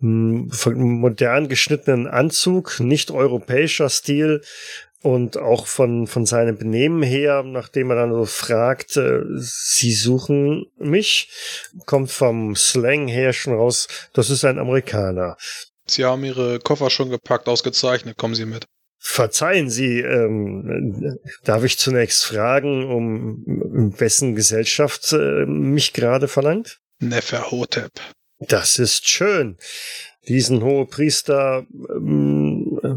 [0.00, 4.42] modern geschnittenen Anzug, nicht europäischer Stil
[5.02, 10.66] und auch von, von seinem Benehmen her, nachdem er dann so fragt, äh, Sie suchen
[10.78, 11.30] mich,
[11.86, 15.36] kommt vom Slang her schon raus, das ist ein Amerikaner.
[15.86, 18.66] Sie haben Ihre Koffer schon gepackt, ausgezeichnet, kommen Sie mit.
[19.02, 26.80] Verzeihen Sie, ähm, darf ich zunächst fragen, um wessen Gesellschaft äh, mich gerade verlangt?
[26.98, 27.90] Neferhotep.
[28.40, 29.56] Das ist schön.
[30.28, 32.94] Diesen Hohepriester ähm, äh,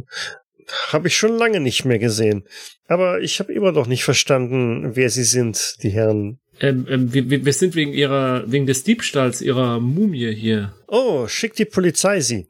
[0.89, 2.45] habe ich schon lange nicht mehr gesehen.
[2.87, 7.45] Aber ich habe immer noch nicht verstanden, wer Sie sind, die Herren Ähm, ähm, wir,
[7.45, 10.73] wir sind wegen ihrer, wegen des Diebstahls ihrer Mumie hier.
[10.87, 12.47] Oh, schickt die Polizei sie.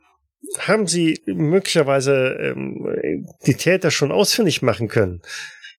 [0.59, 5.21] Haben Sie möglicherweise ähm, die Täter schon ausfindig machen können?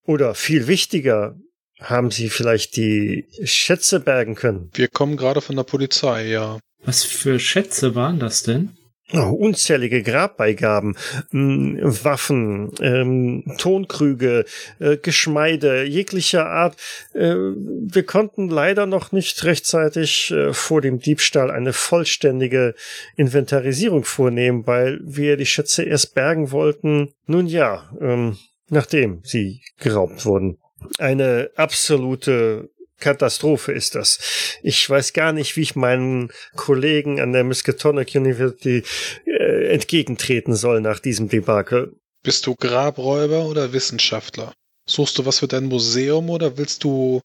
[0.06, 1.36] Oder viel wichtiger,
[1.80, 4.70] haben Sie vielleicht die Schätze bergen können?
[4.74, 6.58] Wir kommen gerade von der Polizei, ja.
[6.84, 8.76] Was für Schätze waren das denn?
[9.12, 10.96] Oh, unzählige Grabbeigaben,
[11.30, 14.46] mh, Waffen, ähm, Tonkrüge,
[14.80, 16.76] äh, Geschmeide jeglicher Art.
[17.12, 22.74] Äh, wir konnten leider noch nicht rechtzeitig äh, vor dem Diebstahl eine vollständige
[23.14, 27.12] Inventarisierung vornehmen, weil wir die Schätze erst bergen wollten.
[27.26, 28.38] Nun ja, ähm,
[28.70, 30.56] nachdem sie geraubt wurden.
[30.98, 32.70] Eine absolute
[33.04, 34.18] Katastrophe ist das.
[34.62, 38.82] Ich weiß gar nicht, wie ich meinen Kollegen an der Miskatonic University
[39.26, 41.92] äh, entgegentreten soll nach diesem Debakel.
[42.22, 44.54] Bist du Grabräuber oder Wissenschaftler?
[44.88, 47.20] Suchst du was für dein Museum oder willst du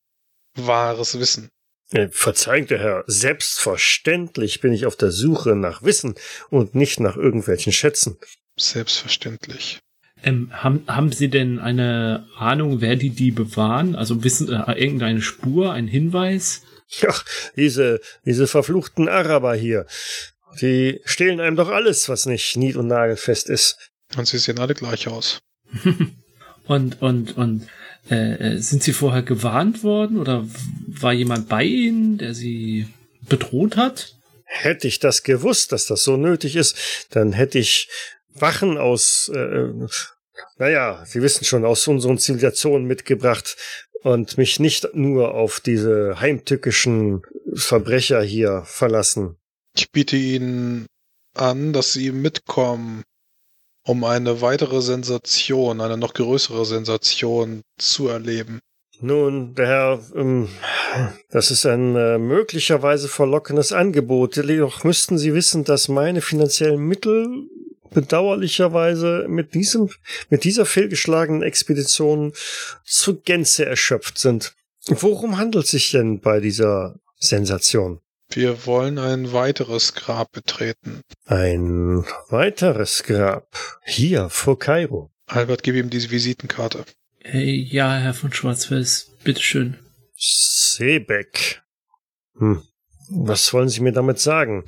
[0.58, 1.48] wahres Wissen?
[1.92, 6.16] Äh, Verzeihen, der Herr, selbstverständlich bin ich auf der Suche nach Wissen
[6.50, 8.18] und nicht nach irgendwelchen Schätzen.
[8.58, 9.80] Selbstverständlich.
[10.24, 13.96] Ähm, haben, haben Sie denn eine Ahnung, wer die Diebe waren?
[13.96, 16.64] Also wissen äh, irgendeine Spur, ein Hinweis?
[17.08, 17.24] Ach,
[17.56, 19.86] diese, diese verfluchten Araber hier.
[20.62, 23.78] Die stehlen einem doch alles, was nicht nied- und nagelfest ist.
[24.18, 25.40] Und sie sehen alle gleich aus.
[26.66, 27.68] und und und
[28.10, 30.48] äh, äh, sind Sie vorher gewarnt worden oder
[30.88, 32.88] war jemand bei Ihnen, der Sie
[33.28, 34.16] bedroht hat?
[34.46, 36.76] Hätte ich das gewusst, dass das so nötig ist,
[37.12, 37.88] dann hätte ich
[38.42, 39.70] Wachen aus, äh,
[40.58, 43.58] naja, Sie wissen schon, aus unseren Zivilisationen mitgebracht
[44.04, 47.22] und mich nicht nur auf diese heimtückischen
[47.54, 49.38] Verbrecher hier verlassen.
[49.76, 50.88] Ich biete Ihnen
[51.36, 53.04] an, dass Sie mitkommen,
[53.86, 58.60] um eine weitere Sensation, eine noch größere Sensation zu erleben.
[59.02, 60.50] Nun, der Herr, ähm,
[61.30, 64.36] das ist ein äh, möglicherweise verlockendes Angebot.
[64.36, 67.48] Jedoch müssten Sie wissen, dass meine finanziellen Mittel
[67.92, 69.90] bedauerlicherweise mit diesem,
[70.30, 72.34] mit dieser fehlgeschlagenen Expedition
[72.84, 74.54] zur Gänze erschöpft sind.
[74.88, 78.00] Worum handelt es sich denn bei dieser Sensation?
[78.32, 81.02] Wir wollen ein weiteres Grab betreten.
[81.26, 83.48] Ein weiteres Grab.
[83.84, 85.10] Hier vor Kairo.
[85.26, 86.86] Albert, gib ihm diese Visitenkarte.
[87.22, 89.78] Hey, ja, Herr von Schwarzfels, bitteschön.
[90.16, 91.62] Seebeck.
[92.38, 92.62] Hm.
[93.10, 94.66] Was wollen Sie mir damit sagen?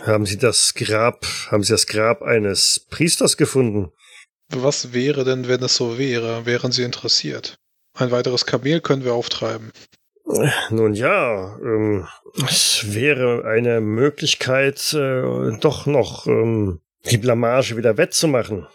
[0.00, 3.92] Haben Sie das Grab, haben Sie das Grab eines Priesters gefunden?
[4.48, 6.46] Was wäre denn, wenn es so wäre?
[6.46, 7.56] Wären Sie interessiert?
[7.94, 9.70] Ein weiteres Kamel können wir auftreiben.
[10.70, 12.06] Nun ja, ähm,
[12.48, 16.80] es wäre eine Möglichkeit, äh, doch noch ähm,
[17.10, 18.66] die Blamage wieder wettzumachen.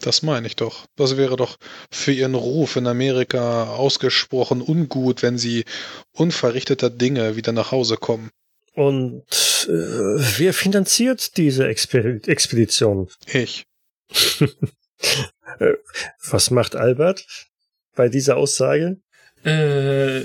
[0.00, 0.86] Das meine ich doch.
[0.96, 1.56] Das wäre doch
[1.90, 5.64] für Ihren Ruf in Amerika ausgesprochen ungut, wenn Sie
[6.12, 8.30] unverrichteter Dinge wieder nach Hause kommen.
[8.74, 9.24] Und
[9.68, 13.08] äh, wer finanziert diese Exper Expedition?
[13.32, 13.64] Ich.
[15.60, 15.74] Äh,
[16.30, 17.26] Was macht Albert
[17.94, 18.96] bei dieser Aussage?
[19.44, 20.22] Äh,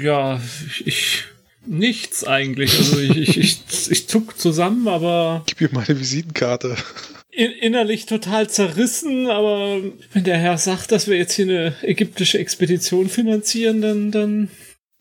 [0.00, 0.40] ja,
[0.84, 1.24] ich
[1.66, 2.78] nichts eigentlich.
[2.78, 6.76] Also ich, ich, ich, ich zuck zusammen, aber Gib ihm meine Visitenkarte.
[7.30, 9.28] in, innerlich total zerrissen.
[9.28, 9.82] Aber
[10.12, 14.48] wenn der Herr sagt, dass wir jetzt hier eine ägyptische Expedition finanzieren, dann, dann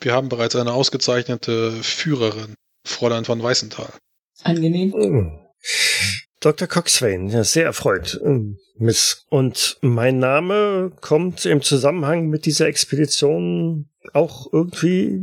[0.02, 3.92] Wir haben bereits eine ausgezeichnete Führerin, Fräulein von Weißenthal.
[4.44, 4.94] Angenehm.
[4.94, 5.40] Hm.
[6.40, 6.68] Dr.
[6.68, 9.26] Coxswain, ja, sehr erfreut, ähm, Miss.
[9.30, 15.20] Und mein Name kommt im Zusammenhang mit dieser Expedition auch irgendwie,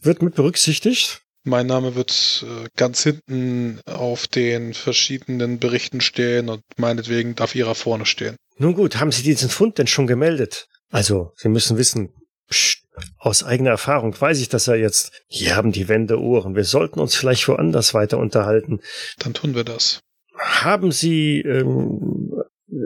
[0.00, 1.22] wird mit berücksichtigt?
[1.44, 7.76] Mein Name wird äh, ganz hinten auf den verschiedenen Berichten stehen und meinetwegen darf Ihrer
[7.76, 8.36] vorne stehen.
[8.56, 10.66] Nun gut, haben Sie diesen Fund denn schon gemeldet?
[10.90, 12.12] Also, Sie müssen wissen,
[12.48, 12.84] pst,
[13.18, 15.12] aus eigener Erfahrung weiß ich das ja jetzt.
[15.28, 16.56] Hier haben die Wände Ohren.
[16.56, 18.80] Wir sollten uns vielleicht woanders weiter unterhalten.
[19.18, 20.00] Dann tun wir das.
[20.36, 22.32] Haben Sie ähm,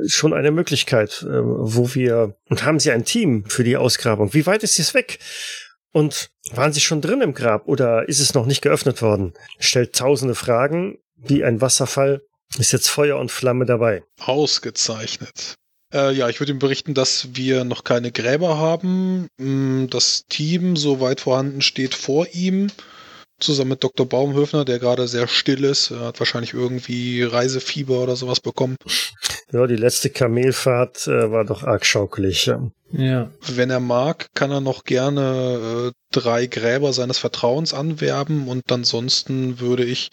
[0.06, 4.34] schon eine Möglichkeit, ähm, wo wir und haben Sie ein Team für die Ausgrabung?
[4.34, 5.18] Wie weit ist es weg?
[5.92, 9.34] Und waren Sie schon drin im Grab oder ist es noch nicht geöffnet worden?
[9.58, 12.22] Stellt tausende Fragen, wie ein Wasserfall.
[12.58, 14.02] Ist jetzt Feuer und Flamme dabei.
[14.20, 15.54] Ausgezeichnet.
[15.92, 19.28] Äh, ja, ich würde ihm berichten, dass wir noch keine Gräber haben.
[19.38, 22.68] Mm, Das Team, soweit vorhanden, steht vor ihm.
[23.40, 24.08] Zusammen mit Dr.
[24.08, 25.90] Baumhöfner, der gerade sehr still ist.
[25.90, 28.76] Er hat wahrscheinlich irgendwie Reisefieber oder sowas bekommen.
[29.52, 32.46] Ja, die letzte Kamelfahrt äh, war doch arg schaukelig.
[32.46, 32.70] Ja.
[32.92, 33.30] ja.
[33.46, 39.58] Wenn er mag, kann er noch gerne äh, drei Gräber seines Vertrauens anwerben und ansonsten
[39.60, 40.10] würde ich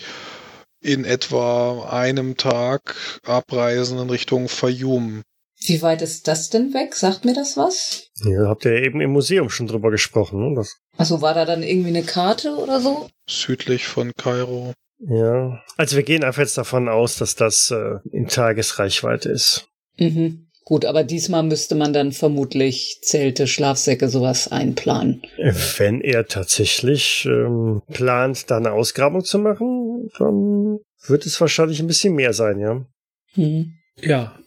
[0.82, 5.22] in etwa einem Tag abreisen in Richtung Fayum.
[5.62, 6.96] Wie weit ist das denn weg?
[6.96, 8.08] Sagt mir das was?
[8.24, 10.56] Ja, habt ihr eben im Museum schon drüber gesprochen, ne?
[10.56, 13.10] Das, Also war da dann irgendwie eine Karte oder so?
[13.28, 14.74] Südlich von Kairo.
[15.00, 15.62] ja.
[15.78, 19.68] Also wir gehen einfach jetzt davon aus, dass das äh, in Tagesreichweite ist.
[19.98, 20.46] Mhm.
[20.66, 25.24] Gut, aber diesmal müsste man dann vermutlich Zelte, Schlafsäcke, sowas einplanen.
[25.78, 31.88] Wenn er tatsächlich ähm, plant, da eine Ausgrabung zu machen, dann wird es wahrscheinlich ein
[31.88, 32.86] bisschen mehr sein, ja.
[33.34, 33.74] Hm.
[34.00, 34.39] Ja,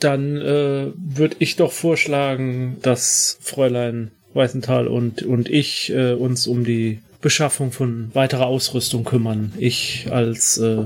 [0.00, 6.64] dann äh, würde ich doch vorschlagen, dass Fräulein Weißenthal und, und ich äh, uns um
[6.64, 9.52] die Beschaffung von weiterer Ausrüstung kümmern.
[9.56, 10.84] Ich als äh,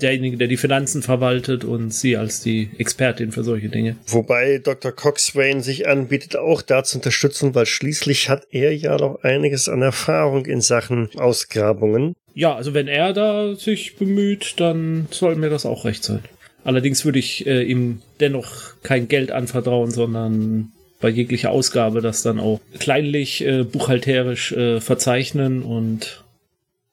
[0.00, 3.96] derjenige, der die Finanzen verwaltet und sie als die Expertin für solche Dinge.
[4.06, 4.92] Wobei Dr.
[4.92, 9.82] Coxswain sich anbietet, auch da zu unterstützen, weil schließlich hat er ja noch einiges an
[9.82, 12.14] Erfahrung in Sachen Ausgrabungen.
[12.34, 16.20] Ja, also wenn er da sich bemüht, dann soll mir das auch recht sein.
[16.64, 22.40] Allerdings würde ich äh, ihm dennoch kein Geld anvertrauen, sondern bei jeglicher Ausgabe das dann
[22.40, 26.24] auch kleinlich äh, buchhalterisch äh, verzeichnen und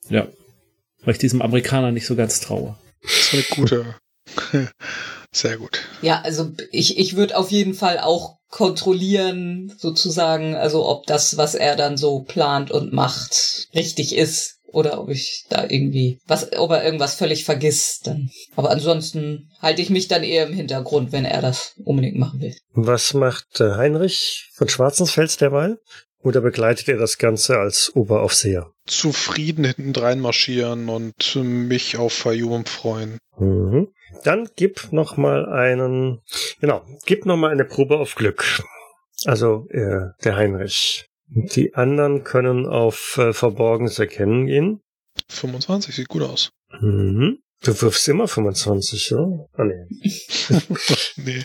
[0.10, 0.28] ja,
[1.04, 2.76] weil ich diesem Amerikaner nicht so ganz traue.
[3.02, 3.96] Das ist eine gute.
[5.32, 5.82] Sehr gut.
[6.02, 11.56] Ja, also ich, ich würde auf jeden Fall auch kontrollieren, sozusagen, also ob das, was
[11.56, 14.55] er dann so plant und macht, richtig ist.
[14.76, 18.30] Oder ob ich da irgendwie, was, ob er irgendwas völlig vergisst dann.
[18.58, 22.54] Aber ansonsten halte ich mich dann eher im Hintergrund, wenn er das unbedingt machen will.
[22.74, 25.78] Was macht äh, Heinrich von Schwarzensfels derweil?
[26.20, 28.70] Oder begleitet er das Ganze als Oberaufseher?
[28.86, 33.18] Zufrieden hinten drein marschieren und mich auf Fayum freuen.
[33.38, 33.88] Mhm.
[34.26, 36.20] Dann gib noch mal einen,
[36.60, 38.62] genau, gib noch mal eine Probe auf Glück.
[39.24, 41.06] Also äh, der Heinrich.
[41.28, 44.82] Die anderen können auf äh, Verborgenes erkennen gehen.
[45.30, 46.50] 25 sieht gut aus.
[46.82, 47.40] Mhm.
[47.64, 49.48] Du wirfst immer 25, ja?
[49.54, 49.86] Ah, nee.
[51.18, 51.44] nee.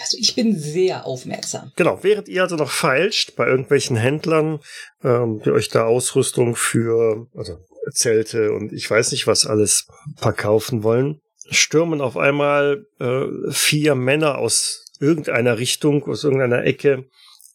[0.00, 1.72] Also ich bin sehr aufmerksam.
[1.76, 4.60] Genau, während ihr also noch feilscht bei irgendwelchen Händlern,
[5.02, 7.58] ähm, die euch da Ausrüstung für, also
[7.92, 9.86] Zelte und ich weiß nicht was alles
[10.16, 11.20] verkaufen wollen,
[11.50, 17.08] stürmen auf einmal äh, vier Männer aus irgendeiner Richtung, aus irgendeiner Ecke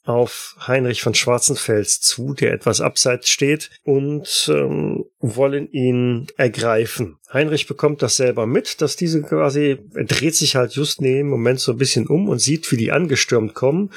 [0.06, 7.18] auf Heinrich von Schwarzenfels zu, der etwas abseits steht, und ähm, wollen ihn ergreifen.
[7.34, 11.28] Heinrich bekommt das selber mit, dass diese quasi, er dreht sich halt just in dem
[11.28, 13.92] Moment so ein bisschen um und sieht, wie die angestürmt kommen.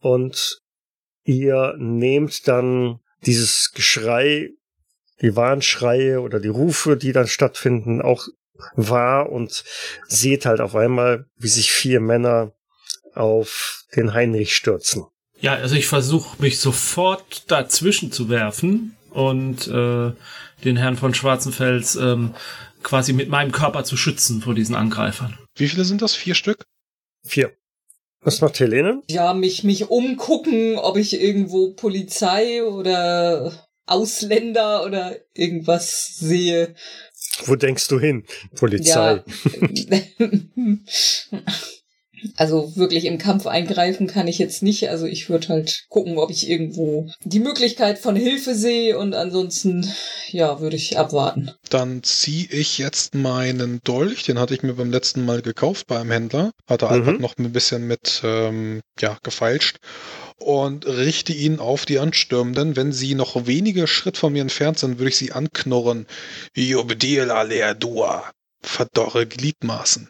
[0.00, 0.60] Und
[1.24, 4.50] ihr nehmt dann dieses Geschrei,
[5.22, 8.28] die Warnschreie oder die Rufe, die dann stattfinden, auch
[8.74, 9.64] wahr und
[10.06, 12.52] seht halt auf einmal, wie sich vier Männer
[13.14, 15.06] auf den Heinrich stürzen.
[15.40, 20.12] Ja, also ich versuche mich sofort dazwischen zu werfen und äh,
[20.64, 22.34] den Herrn von Schwarzenfels ähm,
[22.82, 25.38] quasi mit meinem Körper zu schützen vor diesen Angreifern.
[25.56, 26.14] Wie viele sind das?
[26.14, 26.64] Vier Stück?
[27.24, 27.52] Vier.
[28.20, 29.02] Was macht Helene?
[29.08, 33.52] Ja, mich, mich umgucken, ob ich irgendwo Polizei oder
[33.86, 36.74] Ausländer oder irgendwas sehe.
[37.44, 38.24] Wo denkst du hin?
[38.56, 39.22] Polizei.
[39.24, 39.24] Ja.
[42.36, 44.88] Also wirklich im Kampf eingreifen kann ich jetzt nicht.
[44.90, 49.90] Also ich würde halt gucken, ob ich irgendwo die Möglichkeit von Hilfe sehe und ansonsten,
[50.30, 51.50] ja, würde ich abwarten.
[51.70, 56.10] Dann ziehe ich jetzt meinen Dolch, den hatte ich mir beim letzten Mal gekauft beim
[56.10, 56.50] Händler.
[56.68, 56.92] Hatte Mhm.
[56.92, 59.76] einfach noch ein bisschen mit, ähm, ja, gefeilscht.
[60.38, 62.76] Und richte ihn auf die Anstürmenden.
[62.76, 66.06] Wenn sie noch wenige Schritt von mir entfernt sind, würde ich sie anknurren.
[66.54, 68.30] Jubedil Aleadua.
[68.62, 70.08] Verdorre Gliedmaßen.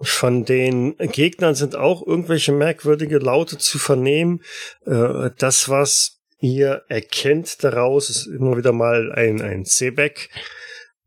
[0.00, 4.42] Von den Gegnern sind auch irgendwelche merkwürdige Laute zu vernehmen.
[4.84, 10.28] Äh, das, was ihr erkennt daraus, ist immer wieder mal ein, ein Seebeck,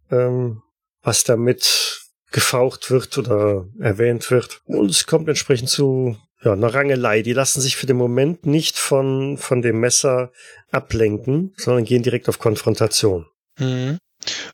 [0.09, 0.63] ähm,
[1.03, 4.61] was damit gefaucht wird oder erwähnt wird.
[4.65, 7.21] Und es kommt entsprechend zu ja, einer Rangelei.
[7.21, 10.31] Die lassen sich für den Moment nicht von, von dem Messer
[10.71, 13.25] ablenken, sondern gehen direkt auf Konfrontation.
[13.57, 13.97] Mhm.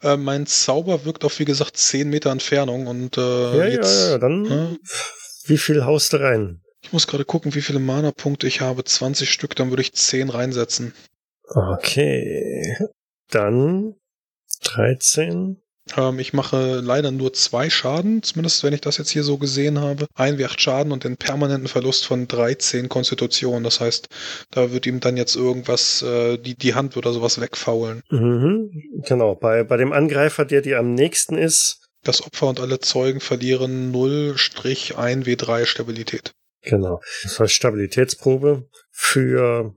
[0.03, 4.09] Äh, mein Zauber wirkt auf, wie gesagt, 10 Meter Entfernung und äh, ja, jetzt, ja,
[4.11, 4.75] ja, dann Ja.
[5.45, 6.61] wie viel haust du rein?
[6.81, 8.83] ich muss gerade gucken, wie viele Mana-Punkte ich habe.
[8.83, 10.93] 20 Stück, dann würde ich 10 reinsetzen.
[11.47, 12.77] Okay.
[13.31, 13.95] Dann
[14.63, 15.61] 13.
[15.95, 19.79] Ähm, ich mache leider nur zwei Schaden, zumindest wenn ich das jetzt hier so gesehen
[19.79, 20.07] habe.
[20.15, 23.63] Ein wie acht Schaden und den permanenten Verlust von 13 Konstitution.
[23.63, 24.09] Das heißt,
[24.51, 28.01] da wird ihm dann jetzt irgendwas, äh, die, die Hand oder sowas wegfaulen.
[28.09, 28.71] Mhm.
[29.07, 29.35] Genau.
[29.35, 33.91] Bei, bei dem Angreifer, der dir am nächsten ist, Das Opfer und alle Zeugen verlieren
[33.93, 36.31] 0-1 W3 Stabilität.
[36.61, 36.99] genau.
[37.23, 39.73] Das heißt Stabilitätsprobe für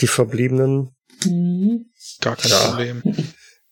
[0.00, 0.90] die Verbliebenen.
[1.24, 1.86] Mhm.
[2.20, 2.58] Gar kein Ja.
[2.58, 3.02] Problem.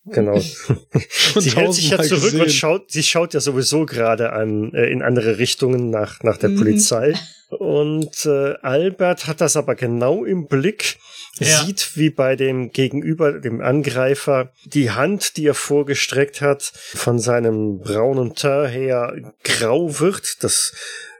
[0.07, 0.39] Genau.
[1.37, 2.41] sie hält sich ja zurück gesehen.
[2.43, 6.51] und schaut, sie schaut ja sowieso gerade an äh, in andere Richtungen nach, nach der
[6.51, 6.57] Mhm.
[6.59, 7.15] Polizei.
[7.59, 10.97] Und äh, Albert hat das aber genau im Blick,
[11.39, 11.63] Ja.
[11.63, 17.79] sieht wie bei dem Gegenüber, dem Angreifer, die Hand, die er vorgestreckt hat, von seinem
[17.81, 20.43] braunen Teint her grau wird.
[20.43, 20.73] Das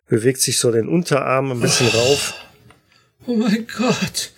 [0.09, 2.33] bewegt sich so den Unterarm ein bisschen rauf.
[3.27, 4.33] Oh mein Gott.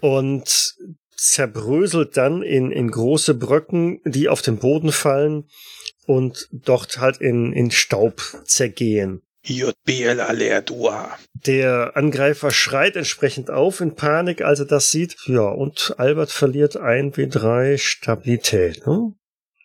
[0.00, 0.74] und
[1.20, 5.44] zerbröselt dann in, in große Bröcken, die auf den Boden fallen
[6.06, 9.22] und dort halt in, in Staub zergehen.
[9.44, 11.16] JBL Alerdua.
[11.34, 15.16] Der Angreifer schreit entsprechend auf in Panik, als er das sieht.
[15.26, 18.86] Ja, und Albert verliert ein W3 Stabilität.
[18.86, 19.12] Ne?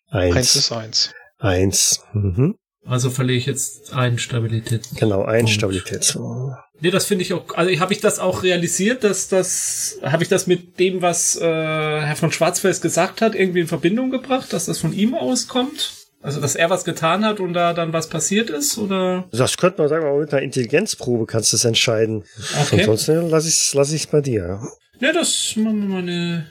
[0.09, 0.55] Eins Eins.
[0.55, 1.13] ist eins.
[1.37, 2.03] Eins.
[2.13, 2.55] Mhm.
[2.85, 4.87] Also verliere ich jetzt einen Stabilität.
[4.95, 5.51] Genau, ein Punkt.
[5.51, 6.17] Stabilität.
[6.81, 7.55] Nee, das finde ich auch.
[7.55, 11.41] Also habe ich das auch realisiert, dass das habe ich das mit dem, was äh,
[11.41, 15.93] Herr von Schwarzfels gesagt hat, irgendwie in Verbindung gebracht, dass das von ihm auskommt?
[16.21, 18.77] Also dass er was getan hat und da dann was passiert ist?
[18.77, 19.27] Oder?
[19.31, 22.23] Das könnte man sagen, aber mit einer Intelligenzprobe kannst du es entscheiden.
[22.61, 22.79] Okay.
[22.79, 24.59] Ansonsten lasse ich es lass ich's bei dir.
[24.99, 26.47] Ja, das machen wir mal eine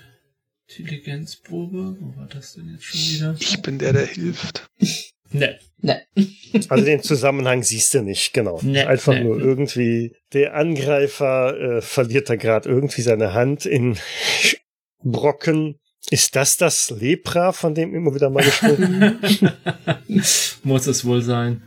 [0.68, 1.96] Intelligenzprobe.
[2.00, 3.36] Wo war das denn jetzt schon wieder?
[3.38, 4.68] Ich bin der, der hilft.
[5.30, 5.58] Ne.
[5.84, 6.02] Ne.
[6.68, 8.60] Also den Zusammenhang siehst du nicht, genau.
[8.62, 9.24] Nee, Einfach nee.
[9.24, 13.98] nur irgendwie, der Angreifer äh, verliert da gerade irgendwie seine Hand in
[15.02, 15.80] Brocken.
[16.10, 19.18] Ist das das Lepra, von dem immer wieder mal gesprochen?
[20.62, 21.62] Muss es wohl sein.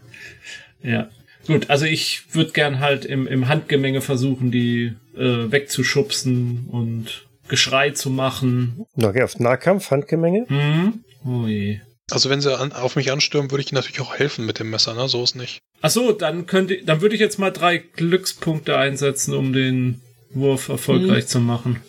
[0.82, 1.10] Ja.
[1.48, 7.92] Gut, also ich würde gern halt im, im Handgemenge versuchen, die äh, wegzuschubsen und Geschrei
[7.92, 8.86] zu machen.
[8.96, 10.46] okay, auf Nahkampf, Handgemenge.
[10.48, 11.04] Hm?
[11.26, 11.80] Oh je.
[12.12, 14.70] Also wenn sie an, auf mich anstürmen, würde ich ihnen natürlich auch helfen mit dem
[14.70, 15.08] Messer, ne?
[15.10, 15.60] So ist nicht.
[15.82, 20.02] Ach so, dann könnte, dann würde ich jetzt mal drei Glückspunkte einsetzen, um den
[20.32, 21.28] Wurf erfolgreich Mhm.
[21.28, 21.82] zu machen.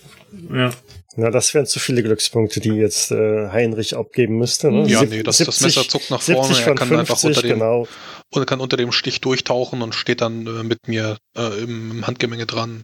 [0.53, 0.71] Ja.
[1.17, 4.71] Na, das wären zu viele Glückspunkte, die jetzt äh, Heinrich abgeben müsste.
[4.71, 4.89] Ne?
[4.89, 7.43] Ja, Sieb- nee, das, das Messer zuckt nach vorne, 70 er kann 50, einfach unter
[7.43, 7.89] dem, genau.
[8.31, 12.07] und kann unter dem Stich durchtauchen und steht dann äh, mit mir äh, im, im
[12.07, 12.83] Handgemenge dran.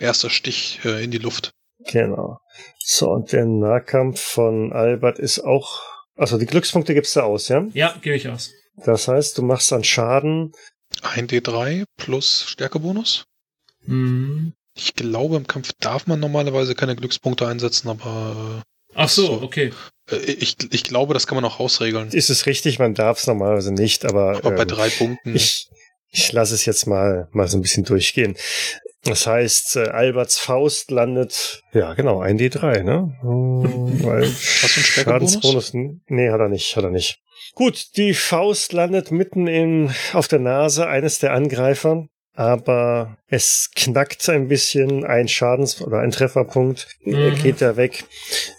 [0.00, 1.50] Erster Stich äh, in die Luft.
[1.90, 2.38] Genau.
[2.84, 5.82] So, und der Nahkampf von Albert ist auch.
[6.18, 7.66] Also die Glückspunkte gibst du aus, ja?
[7.72, 8.50] Ja, gebe ich aus.
[8.84, 10.52] Das heißt, du machst an Schaden.
[11.02, 13.24] Ein D3 plus Stärkebonus.
[13.86, 14.52] Mhm.
[14.74, 18.62] Ich glaube, im Kampf darf man normalerweise keine Glückspunkte einsetzen, aber
[18.94, 19.42] Ach so, So.
[19.42, 19.72] okay.
[20.10, 22.08] äh, ich, ich glaube, das kann man auch ausregeln.
[22.10, 25.34] Ist es richtig, man darf es normalerweise nicht, aber, Aber bei ähm, drei Punkten.
[25.36, 25.68] ich,
[26.10, 28.36] ich lasse es jetzt mal, mal so ein bisschen durchgehen.
[29.08, 33.16] Das heißt, äh, Alberts Faust landet, ja genau, ein D3, ne?
[33.20, 35.04] Hm, Weil Hast du einen?
[35.06, 35.72] Schadensbonus?
[35.74, 37.20] Nee, hat er nicht, hat er nicht.
[37.54, 44.28] Gut, die Faust landet mitten in, auf der Nase eines der Angreifer, aber es knackt
[44.28, 47.34] ein bisschen, ein Schadens- oder ein Trefferpunkt äh, Mhm.
[47.42, 48.04] geht da weg.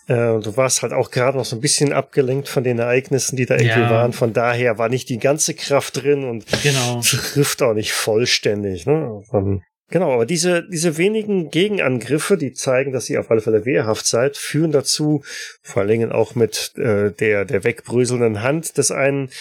[0.07, 3.45] Äh, du warst halt auch gerade noch so ein bisschen abgelenkt von den Ereignissen, die
[3.45, 3.89] da irgendwie Ja.
[3.89, 4.11] waren.
[4.11, 6.99] Von daher war nicht die ganze Kraft drin und Genau.
[7.01, 8.85] trifft auch nicht vollständig.
[8.85, 9.21] Ne?
[9.31, 14.05] Ähm, Genau, aber diese, diese wenigen Gegenangriffe, die zeigen, dass ihr auf alle Fälle wehrhaft
[14.05, 15.23] seid, führen dazu,
[15.63, 19.31] vor allen Dingen auch mit äh, der, der wegbröselnden Hand des einen,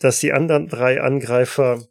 [0.00, 1.82] dass die anderen drei Angreifer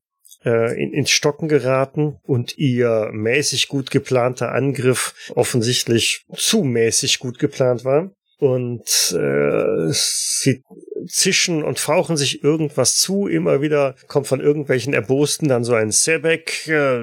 [0.43, 7.38] äh, in, ins Stocken geraten und ihr mäßig gut geplanter Angriff offensichtlich zu mäßig gut
[7.38, 8.11] geplant war.
[8.39, 10.63] Und äh, sie
[11.08, 13.28] zischen und fauchen sich irgendwas zu.
[13.28, 17.01] Immer wieder kommt von irgendwelchen Erbosten dann so ein Sebek, äh,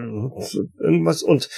[0.78, 1.48] irgendwas und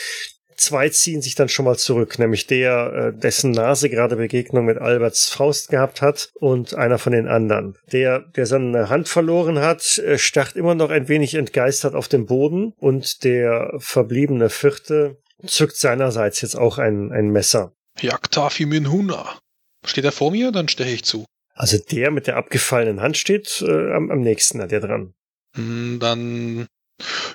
[0.57, 4.79] zwei ziehen sich dann schon mal zurück, nämlich der, äh, dessen Nase gerade Begegnung mit
[4.79, 7.77] Alberts Faust gehabt hat und einer von den anderen.
[7.93, 12.27] Der, der seine Hand verloren hat, äh, starrt immer noch ein wenig entgeistert auf den
[12.27, 17.73] Boden und der verbliebene Vierte zückt seinerseits jetzt auch ein, ein Messer.
[18.01, 19.39] Yaktafi Minhuna.
[19.85, 20.53] Steht er vor mir?
[20.53, 21.25] Dann steche ich zu.
[21.57, 25.15] Also der mit der abgefallenen Hand steht äh, am, am nächsten an der dran.
[25.57, 26.67] Hm, Dann,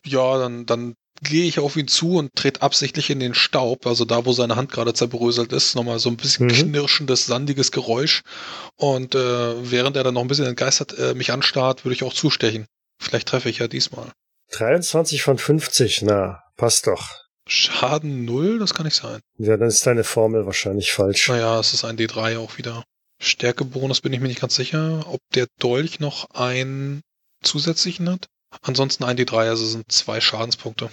[0.05, 0.93] ja, dann, dann
[1.24, 4.55] gehe ich auf ihn zu und trete absichtlich in den Staub, also da, wo seine
[4.55, 6.51] Hand gerade zerbröselt ist, nochmal so ein bisschen Mhm.
[6.72, 8.22] knirschendes, sandiges Geräusch.
[8.76, 12.13] Und äh, während er dann noch ein bisschen entgeistert äh, mich anstarrt, würde ich auch
[12.13, 12.65] zustechen.
[13.01, 14.11] Vielleicht treffe ich ja diesmal.
[14.51, 17.09] 23 von 50, na, passt doch.
[17.47, 19.19] Schaden null, das kann nicht sein.
[19.38, 21.28] Ja, dann ist deine Formel wahrscheinlich falsch.
[21.30, 22.84] Naja, es ist ein D3 auch wieder.
[23.22, 27.01] Stärkebonus bin ich mir nicht ganz sicher, ob der Dolch noch einen
[27.43, 28.28] zusätzlichen hat.
[28.63, 30.89] Ansonsten ein D3, also sind zwei Schadenspunkte.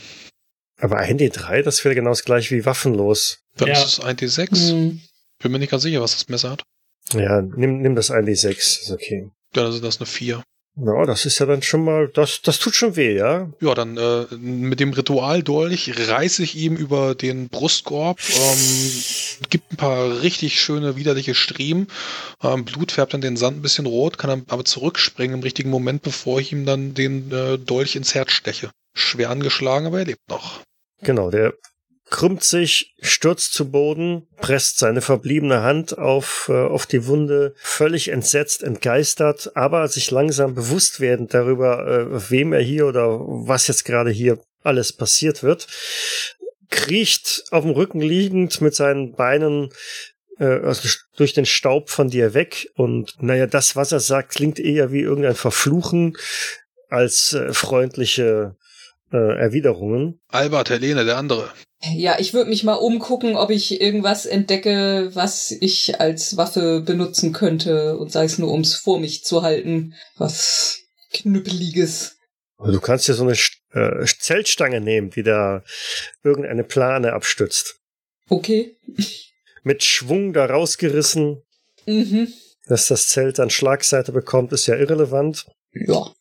[0.81, 3.39] Aber ein D3, das wäre genau das gleiche wie waffenlos.
[3.57, 3.75] Dann Ja.
[3.83, 4.71] ist es ein D6.
[4.71, 5.01] Hm.
[5.41, 6.63] Bin mir nicht ganz sicher, was das Messer hat.
[7.13, 8.51] Ja, nimm, nimm das ein D6,
[8.83, 9.31] ist okay.
[9.57, 10.45] Ja, also das ist eine 4.
[10.81, 13.51] Ja, das ist ja dann schon mal, das, das tut schon weh, ja?
[13.61, 19.03] Ja, dann äh, mit dem Ritualdolch reiße ich ihm über den Brustkorb, ähm,
[19.51, 21.89] gibt ein paar richtig schöne, widerliche Striemen.
[22.43, 25.71] Ähm, Blut färbt dann den Sand ein bisschen rot, kann dann aber zurückspringen im richtigen
[25.71, 28.71] Moment, bevor ich ihm dann den äh, Dolch ins Herz steche.
[28.95, 30.61] Schwer angeschlagen, aber er lebt noch.
[31.03, 31.55] Genau, der
[32.11, 38.09] krümmt sich, stürzt zu Boden, presst seine verbliebene Hand auf, äh, auf die Wunde, völlig
[38.09, 43.85] entsetzt, entgeistert, aber sich langsam bewusst werdend darüber, äh, wem er hier oder was jetzt
[43.85, 45.67] gerade hier alles passiert wird,
[46.71, 49.71] kriecht auf dem Rücken liegend mit seinen Beinen
[50.41, 54.93] also durch den Staub von dir weg und naja, das, was er sagt, klingt eher
[54.93, 56.17] wie irgendein Verfluchen
[56.89, 58.57] als äh, freundliche
[59.13, 60.21] äh, Erwiderungen.
[60.29, 61.51] Albert, Helene, der andere.
[61.81, 67.33] Ja, ich würde mich mal umgucken, ob ich irgendwas entdecke, was ich als Waffe benutzen
[67.33, 69.95] könnte und sei es nur, ums vor mich zu halten.
[70.17, 70.81] Was
[71.13, 72.17] Knüppeliges.
[72.59, 73.37] Du kannst ja so eine
[73.73, 75.63] äh, Zeltstange nehmen, die da
[76.25, 77.77] irgendeine Plane abstützt.
[78.29, 78.77] Okay.
[79.63, 81.43] Mit Schwung da rausgerissen.
[81.87, 82.33] Mhm.
[82.67, 85.47] Dass das Zelt dann Schlagseite bekommt, ist ja irrelevant.
[85.73, 86.13] Ja.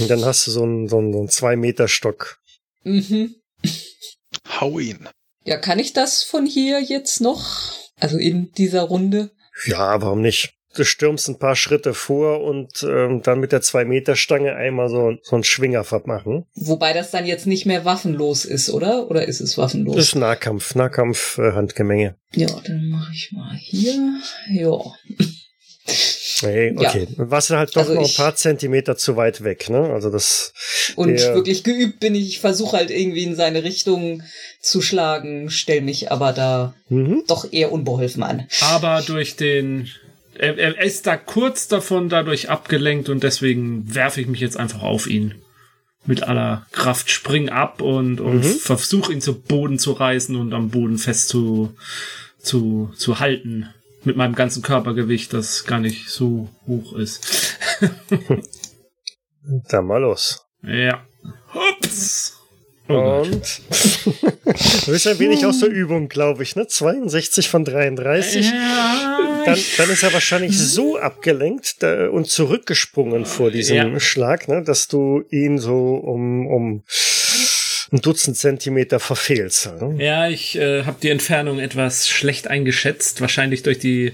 [0.00, 2.38] Und dann hast du so einen, so einen, so einen Zwei-Meter-Stock.
[2.82, 3.36] Mhm.
[4.60, 5.08] Hau ihn.
[5.44, 7.72] Ja, kann ich das von hier jetzt noch?
[7.98, 9.30] Also in dieser Runde?
[9.66, 10.52] Ja, warum nicht?
[10.74, 15.36] Du stürmst ein paar Schritte vor und ähm, dann mit der Zwei-Meter-Stange einmal so, so
[15.36, 16.44] einen Schwinger machen.
[16.54, 19.10] Wobei das dann jetzt nicht mehr waffenlos ist, oder?
[19.10, 19.96] Oder ist es waffenlos?
[19.96, 22.16] Das ist Nahkampf, Nahkampf, äh, Handgemenge.
[22.34, 24.20] Ja, dann mache ich mal hier.
[24.50, 24.78] Ja.
[26.42, 27.06] Nee, okay.
[27.16, 27.30] Ja.
[27.30, 29.90] Warst du halt doch Also noch ein paar Zentimeter zu weit weg, ne?
[29.92, 30.52] Also das.
[30.96, 32.28] Und Der- wirklich geübt bin ich.
[32.28, 34.22] Ich versuche halt irgendwie in seine Richtung
[34.60, 37.22] zu schlagen, stell mich aber da Mhm.
[37.26, 38.46] doch eher unbeholfen an.
[38.60, 39.88] Aber durch den.
[40.38, 44.82] Er, er ist da kurz davon dadurch abgelenkt und deswegen werfe ich mich jetzt einfach
[44.82, 45.36] auf ihn.
[46.04, 48.58] Mit aller Kraft spring ab und, und Mhm.
[48.58, 51.72] versuche ihn zu Boden zu reißen und am Boden fest zu,
[52.38, 53.70] zu, zu halten.
[54.06, 57.58] Mit meinem ganzen Körpergewicht, das gar nicht so hoch ist.
[59.68, 60.46] Dann mal los.
[60.62, 61.04] Ja.
[61.52, 62.34] Hups!
[62.88, 63.22] Oh.
[63.24, 63.32] Und
[64.86, 66.68] du bist ein wenig aus der Übung, glaube ich, ne?
[66.68, 68.46] 62 von 33.
[68.48, 73.98] Ja, Dann, dann ist er wahrscheinlich so abgelenkt und zurückgesprungen vor diesem Ja.
[74.00, 76.84] Schlag, ne, dass du ihn so um, um
[77.92, 79.70] ein Dutzend Zentimeter verfehlst.
[79.80, 80.04] Ne?
[80.04, 84.12] Ja, ich äh, habe die Entfernung etwas schlecht eingeschätzt, wahrscheinlich durch die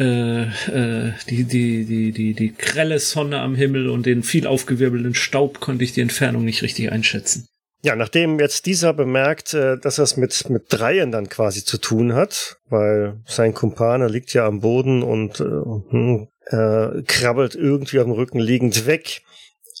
[0.00, 5.14] äh, äh, die, die die die die grelle Sonne am Himmel und den viel aufgewirbelten
[5.14, 7.46] Staub konnte ich die Entfernung nicht richtig einschätzen.
[7.82, 11.78] Ja, nachdem jetzt dieser bemerkt, äh, dass er es mit, mit Dreien dann quasi zu
[11.78, 18.00] tun hat, weil sein Kumpane liegt ja am Boden und äh, hm, äh, krabbelt irgendwie
[18.00, 19.22] am Rücken liegend weg,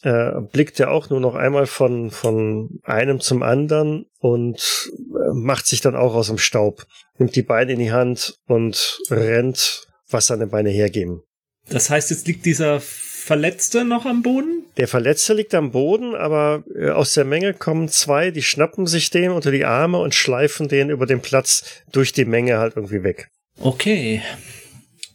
[0.02, 5.66] äh, blickt er auch nur noch einmal von, von einem zum anderen und äh, macht
[5.66, 6.86] sich dann auch aus dem Staub,
[7.18, 11.22] nimmt die Beine in die Hand und rennt, was seine Beine hergeben.
[11.68, 14.64] Das heißt, jetzt liegt dieser Verletzte noch am Boden?
[14.78, 19.10] Der Verletzte liegt am Boden, aber äh, aus der Menge kommen zwei, die schnappen sich
[19.10, 23.02] den unter die Arme und schleifen den über den Platz durch die Menge halt irgendwie
[23.02, 23.28] weg.
[23.60, 24.22] Okay.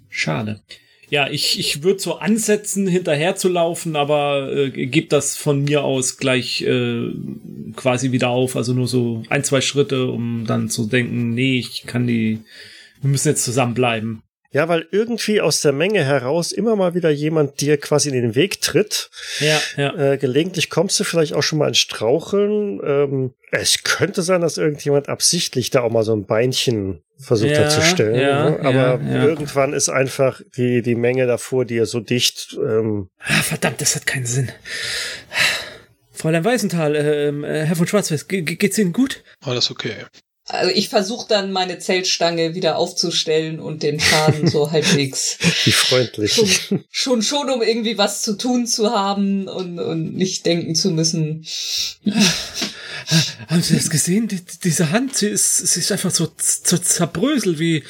[0.10, 0.62] Schade.
[1.14, 5.84] Ja, ich, ich würde so ansetzen, hinterher zu laufen, aber äh, gebe das von mir
[5.84, 7.12] aus gleich äh,
[7.76, 8.56] quasi wieder auf.
[8.56, 12.40] Also nur so ein, zwei Schritte, um dann zu denken, nee, ich kann die,
[13.00, 14.24] wir müssen jetzt zusammenbleiben.
[14.54, 18.34] Ja, weil irgendwie aus der Menge heraus immer mal wieder jemand dir quasi in den
[18.34, 19.12] Weg tritt.
[19.40, 20.14] Ja, ja.
[20.14, 22.82] Äh, gelegentlich kommst du vielleicht auch schon mal ins Straucheln.
[22.84, 27.60] Ähm, es könnte sein, dass irgendjemand absichtlich da auch mal so ein Beinchen versucht Ja,
[27.64, 28.16] hat zu stellen.
[28.16, 28.60] ja, ne?
[28.60, 29.24] Aber ja, ja.
[29.26, 32.58] irgendwann ist einfach die, die Menge davor dir so dicht.
[32.60, 34.52] Ähm, Ah, verdammt, das hat keinen Sinn.
[36.12, 37.86] Fräulein Weißenthal, ähm, äh, Herr von
[38.28, 39.24] ge- geht's Ihnen gut?
[39.42, 39.94] Alles okay.
[40.48, 46.34] Also ich versuche dann meine Zeltstange wieder aufzustellen und den Schaden so halbwegs wie freundlich.
[46.34, 50.92] schon, schon, schon, um irgendwie was zu tun zu haben und, und nicht denken zu
[50.92, 51.46] müssen.
[53.48, 54.28] Haben Sie das gesehen?
[54.28, 57.84] Die, diese Hand, sie ist, sie ist einfach so, so zerbröselt wie,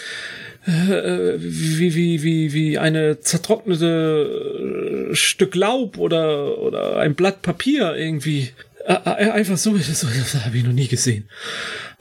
[0.66, 7.96] äh, wie, wie, wie, wie eine zertrocknete äh, Stück Laub oder, oder ein Blatt Papier
[7.96, 8.52] irgendwie.
[8.86, 11.30] Äh, einfach so, das, das habe ich noch nie gesehen.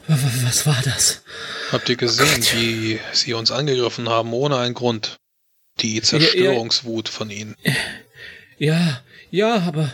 [0.07, 1.23] Was, war das?
[1.71, 5.15] Habt ihr gesehen, wie sie uns angegriffen haben, ohne einen Grund?
[5.79, 7.55] Die Zerstörungswut von ihnen.
[8.59, 9.91] Ja, ja, aber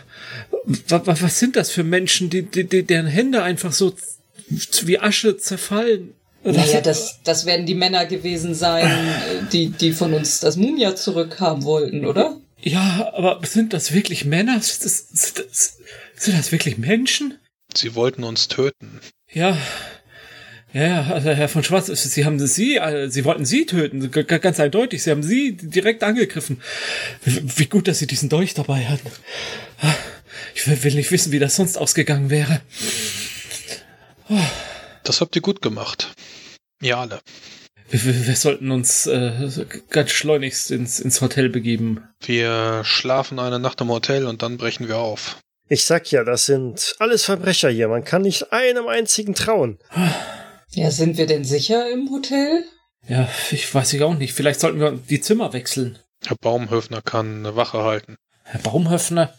[0.88, 3.94] was sind das für Menschen, die, die, die deren Hände einfach so
[4.84, 6.14] wie Asche zerfallen?
[6.44, 8.88] Naja, das, das werden die Männer gewesen sein,
[9.52, 12.38] die, die von uns das Mumia zurückhaben wollten, oder?
[12.62, 14.62] Ja, aber sind das wirklich Männer?
[14.62, 15.78] Sind das, sind das,
[16.16, 17.38] sind das wirklich Menschen?
[17.76, 19.00] Sie wollten uns töten.
[19.32, 19.58] Ja.
[20.72, 25.02] Ja, also Herr von Schwarz, Sie haben Sie, äh, Sie wollten Sie töten, ganz eindeutig.
[25.02, 26.62] Sie haben Sie direkt angegriffen.
[27.24, 29.10] Wie, wie gut, dass Sie diesen Dolch dabei hatten.
[30.56, 32.62] Ich will, will nicht wissen, wie das sonst ausgegangen wäre.
[35.04, 36.14] Das habt ihr gut gemacht.
[36.82, 37.20] Ja, alle.
[37.90, 39.50] Wir, wir, wir sollten uns äh,
[39.90, 42.08] ganz schleunigst ins, ins Hotel begeben.
[42.22, 45.40] Wir schlafen eine Nacht im Hotel und dann brechen wir auf.
[45.68, 47.88] Ich sag ja, das sind alles Verbrecher hier.
[47.88, 49.80] Man kann nicht einem einzigen trauen.
[50.72, 52.64] Ja, sind wir denn sicher im Hotel?
[53.08, 54.34] Ja, ich weiß ich auch nicht.
[54.34, 56.00] Vielleicht sollten wir die Zimmer wechseln.
[56.26, 58.18] Herr Baumhöfner kann eine Wache halten.
[58.52, 59.32] Herr Baumhöfner,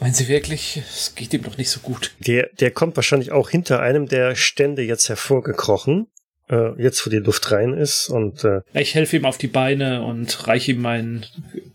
[0.00, 0.82] meinen Sie wirklich?
[0.90, 2.10] Es geht ihm doch nicht so gut.
[2.18, 6.08] Der, der kommt wahrscheinlich auch hinter einem der Stände jetzt hervorgekrochen.
[6.48, 10.02] Äh, jetzt, wo die Luft rein ist und äh, Ich helfe ihm auf die Beine
[10.02, 11.26] und reiche ihm meinen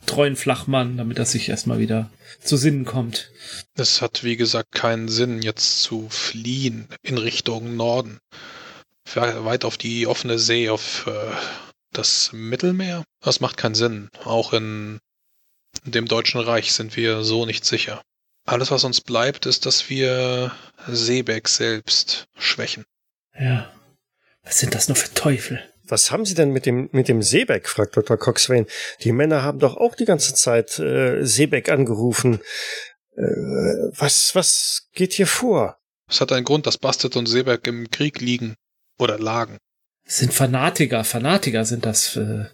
[0.06, 2.10] treuen Flachmann, damit er sich erstmal wieder
[2.42, 3.32] zu Sinnen kommt.
[3.78, 8.20] Es hat, wie gesagt, keinen Sinn, jetzt zu fliehen in Richtung Norden.
[9.14, 11.36] Weit auf die offene See, auf äh,
[11.94, 13.06] das Mittelmeer.
[13.22, 14.10] Das macht keinen Sinn.
[14.26, 15.00] Auch in
[15.84, 18.02] dem Deutschen Reich sind wir so nicht sicher.
[18.46, 20.52] Alles, was uns bleibt, ist, dass wir
[20.88, 22.86] Seebeck selbst schwächen.
[23.38, 23.72] Ja.
[24.44, 25.64] Was sind das nur für Teufel?
[25.88, 27.68] Was haben Sie denn mit dem, mit dem Seebeck?
[27.68, 28.18] fragt Dr.
[28.18, 28.68] Coxswain.
[29.02, 32.40] Die Männer haben doch auch die ganze Zeit äh, Seebeck angerufen.
[33.16, 33.22] Äh,
[33.98, 35.78] was, was geht hier vor?
[36.08, 38.56] Es hat einen Grund, dass Bastet und Seebeck im Krieg liegen.
[38.98, 39.58] Oder lagen.
[40.06, 41.04] Das sind Fanatiker.
[41.04, 42.16] Fanatiker sind das.
[42.16, 42.46] Äh,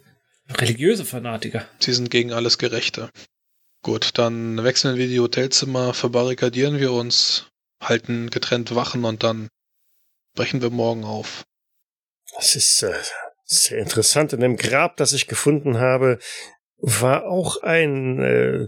[0.58, 1.68] religiöse Fanatiker.
[1.80, 3.10] Sie sind gegen alles Gerechte.
[3.84, 7.48] Gut, dann wechseln wir die Hotelzimmer, verbarrikadieren wir uns,
[7.82, 9.50] halten getrennt Wachen und dann
[10.36, 11.44] brechen wir morgen auf.
[12.36, 12.94] Das ist äh,
[13.44, 14.34] sehr interessant.
[14.34, 16.20] In dem Grab, das ich gefunden habe,
[16.78, 18.68] war auch ein, äh,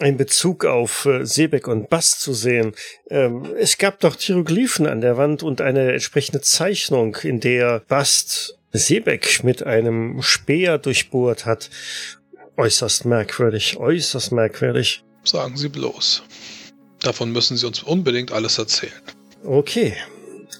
[0.00, 2.74] ein Bezug auf äh, Seebeck und Bass zu sehen.
[3.08, 8.59] Ähm, es gab doch Hieroglyphen an der Wand und eine entsprechende Zeichnung, in der Bast
[8.72, 11.70] Seebeck mit einem Speer durchbohrt hat.
[12.56, 15.02] Äußerst merkwürdig, äußerst merkwürdig.
[15.24, 16.22] Sagen Sie bloß.
[17.00, 18.92] Davon müssen Sie uns unbedingt alles erzählen.
[19.44, 19.94] Okay,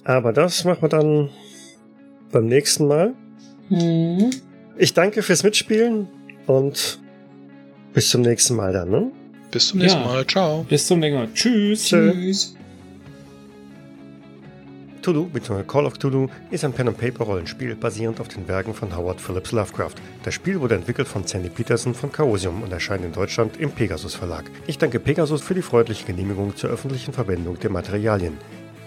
[0.03, 1.29] aber das machen wir dann
[2.31, 3.13] beim nächsten Mal.
[3.69, 4.31] Hm.
[4.77, 6.07] Ich danke fürs Mitspielen
[6.47, 6.99] und
[7.93, 9.11] bis zum nächsten Mal dann, ne?
[9.51, 10.05] Bis zum nächsten Ja.
[10.05, 10.25] Mal.
[10.25, 10.65] Ciao.
[10.67, 11.33] Bis zum nächsten Mal.
[11.33, 11.85] Tschüss.
[11.85, 12.11] Tschö.
[12.13, 12.55] Tschüss.
[15.01, 15.63] Cthulhu bzw.
[15.63, 19.95] Call of Cthulhu ist ein Pen-and-Paper-Rollenspiel basierend auf den Werken von Howard Phillips Lovecraft.
[20.23, 24.13] Das Spiel wurde entwickelt von Sandy Peterson von Chaosium und erscheint in Deutschland im Pegasus
[24.13, 24.45] Verlag.
[24.67, 28.37] Ich danke Pegasus für die freundliche Genehmigung zur öffentlichen Verwendung der Materialien.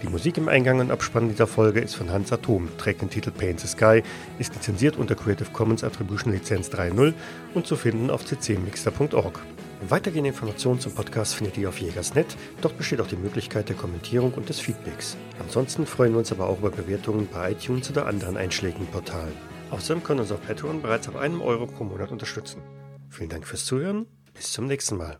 [0.01, 3.31] Die Musik im Eingang und Abspann dieser Folge ist von Hans Atom, trägt den Titel
[3.31, 4.03] Paint the Sky,
[4.39, 7.13] ist lizenziert unter Creative Commons Attribution Lizenz 3.0
[7.53, 9.41] und zu finden auf ccmixter.org.
[9.81, 12.35] Weitergehende Informationen zum Podcast findet ihr auf Jägersnet.
[12.61, 15.17] Dort besteht auch die Möglichkeit der Kommentierung und des Feedbacks.
[15.39, 19.33] Ansonsten freuen wir uns aber auch über Bewertungen bei iTunes oder anderen einschlägigen Portalen.
[19.71, 22.61] Außerdem können uns auf Patreon bereits ab einem Euro pro Monat unterstützen.
[23.09, 24.07] Vielen Dank fürs Zuhören.
[24.33, 25.19] Bis zum nächsten Mal.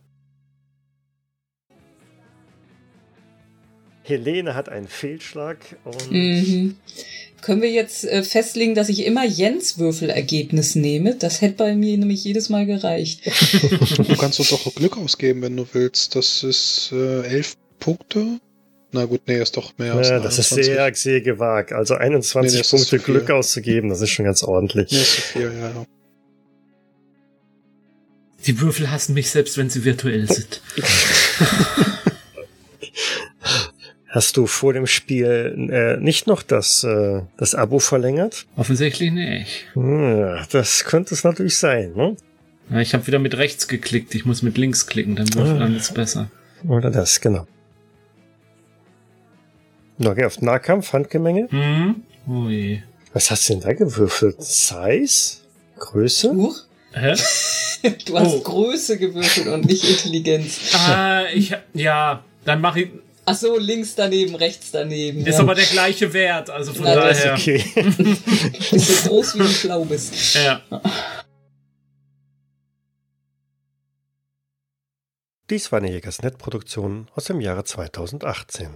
[4.03, 6.75] Helene hat einen Fehlschlag und Mhm.
[7.45, 11.13] Können wir jetzt äh, festlegen, dass ich immer Jens Würfelergebnis nehme?
[11.13, 13.21] Das hätte bei mir nämlich jedes Mal gereicht.
[13.97, 16.15] Du kannst uns auch Glück ausgeben, wenn du willst.
[16.15, 18.39] Das ist äh, elf Punkte.
[18.91, 20.65] Na gut, nee, ist doch mehr als ja, das ist 21.
[20.65, 21.71] sehr, sehr gewagt.
[21.71, 22.97] Also 21 Nee, Punkte.
[22.97, 24.91] Glück auszugeben, das ist schon ganz ordentlich.
[24.91, 25.85] Nee, ist zu viel, ja, ja.
[28.47, 30.61] Die Würfel hassen mich selbst, wenn sie virtuell sind.
[34.15, 38.45] Hast du vor dem Spiel äh, nicht noch das, äh, das Abo verlängert?
[38.55, 39.65] Offensichtlich nicht.
[39.75, 42.15] Ja, das könnte es natürlich sein, ne?
[42.69, 44.15] Ja, ich habe wieder mit rechts geklickt.
[44.15, 46.31] Ich muss mit links klicken, dann würfel dann ist besser.
[46.65, 47.45] Oder das, genau.
[50.01, 51.47] Okay, auf Nahkampf, Handgemenge.
[51.51, 51.95] Hm?
[52.25, 52.79] Oh je.
[53.11, 54.41] Was hast du denn da gewürfelt?
[54.41, 55.37] Size?
[55.77, 56.31] Größe?
[56.33, 56.61] Huch,
[56.93, 57.13] Hä?
[58.05, 58.39] du hast Oh.
[58.39, 60.73] Größe gewürfelt und nicht Intelligenz.
[60.73, 62.89] ah, ich ja, dann mache ich.
[63.27, 65.25] Ach so, links daneben, rechts daneben.
[65.25, 65.39] Ist ja.
[65.39, 67.33] aber der gleiche Wert, also von Na, das daher.
[67.33, 67.63] Okay.
[68.77, 70.35] So groß, wie du schlau bist.
[70.35, 70.61] Ja.
[75.49, 78.69] Dies war eine Jägersnet-Produktion aus dem Jahre 2018.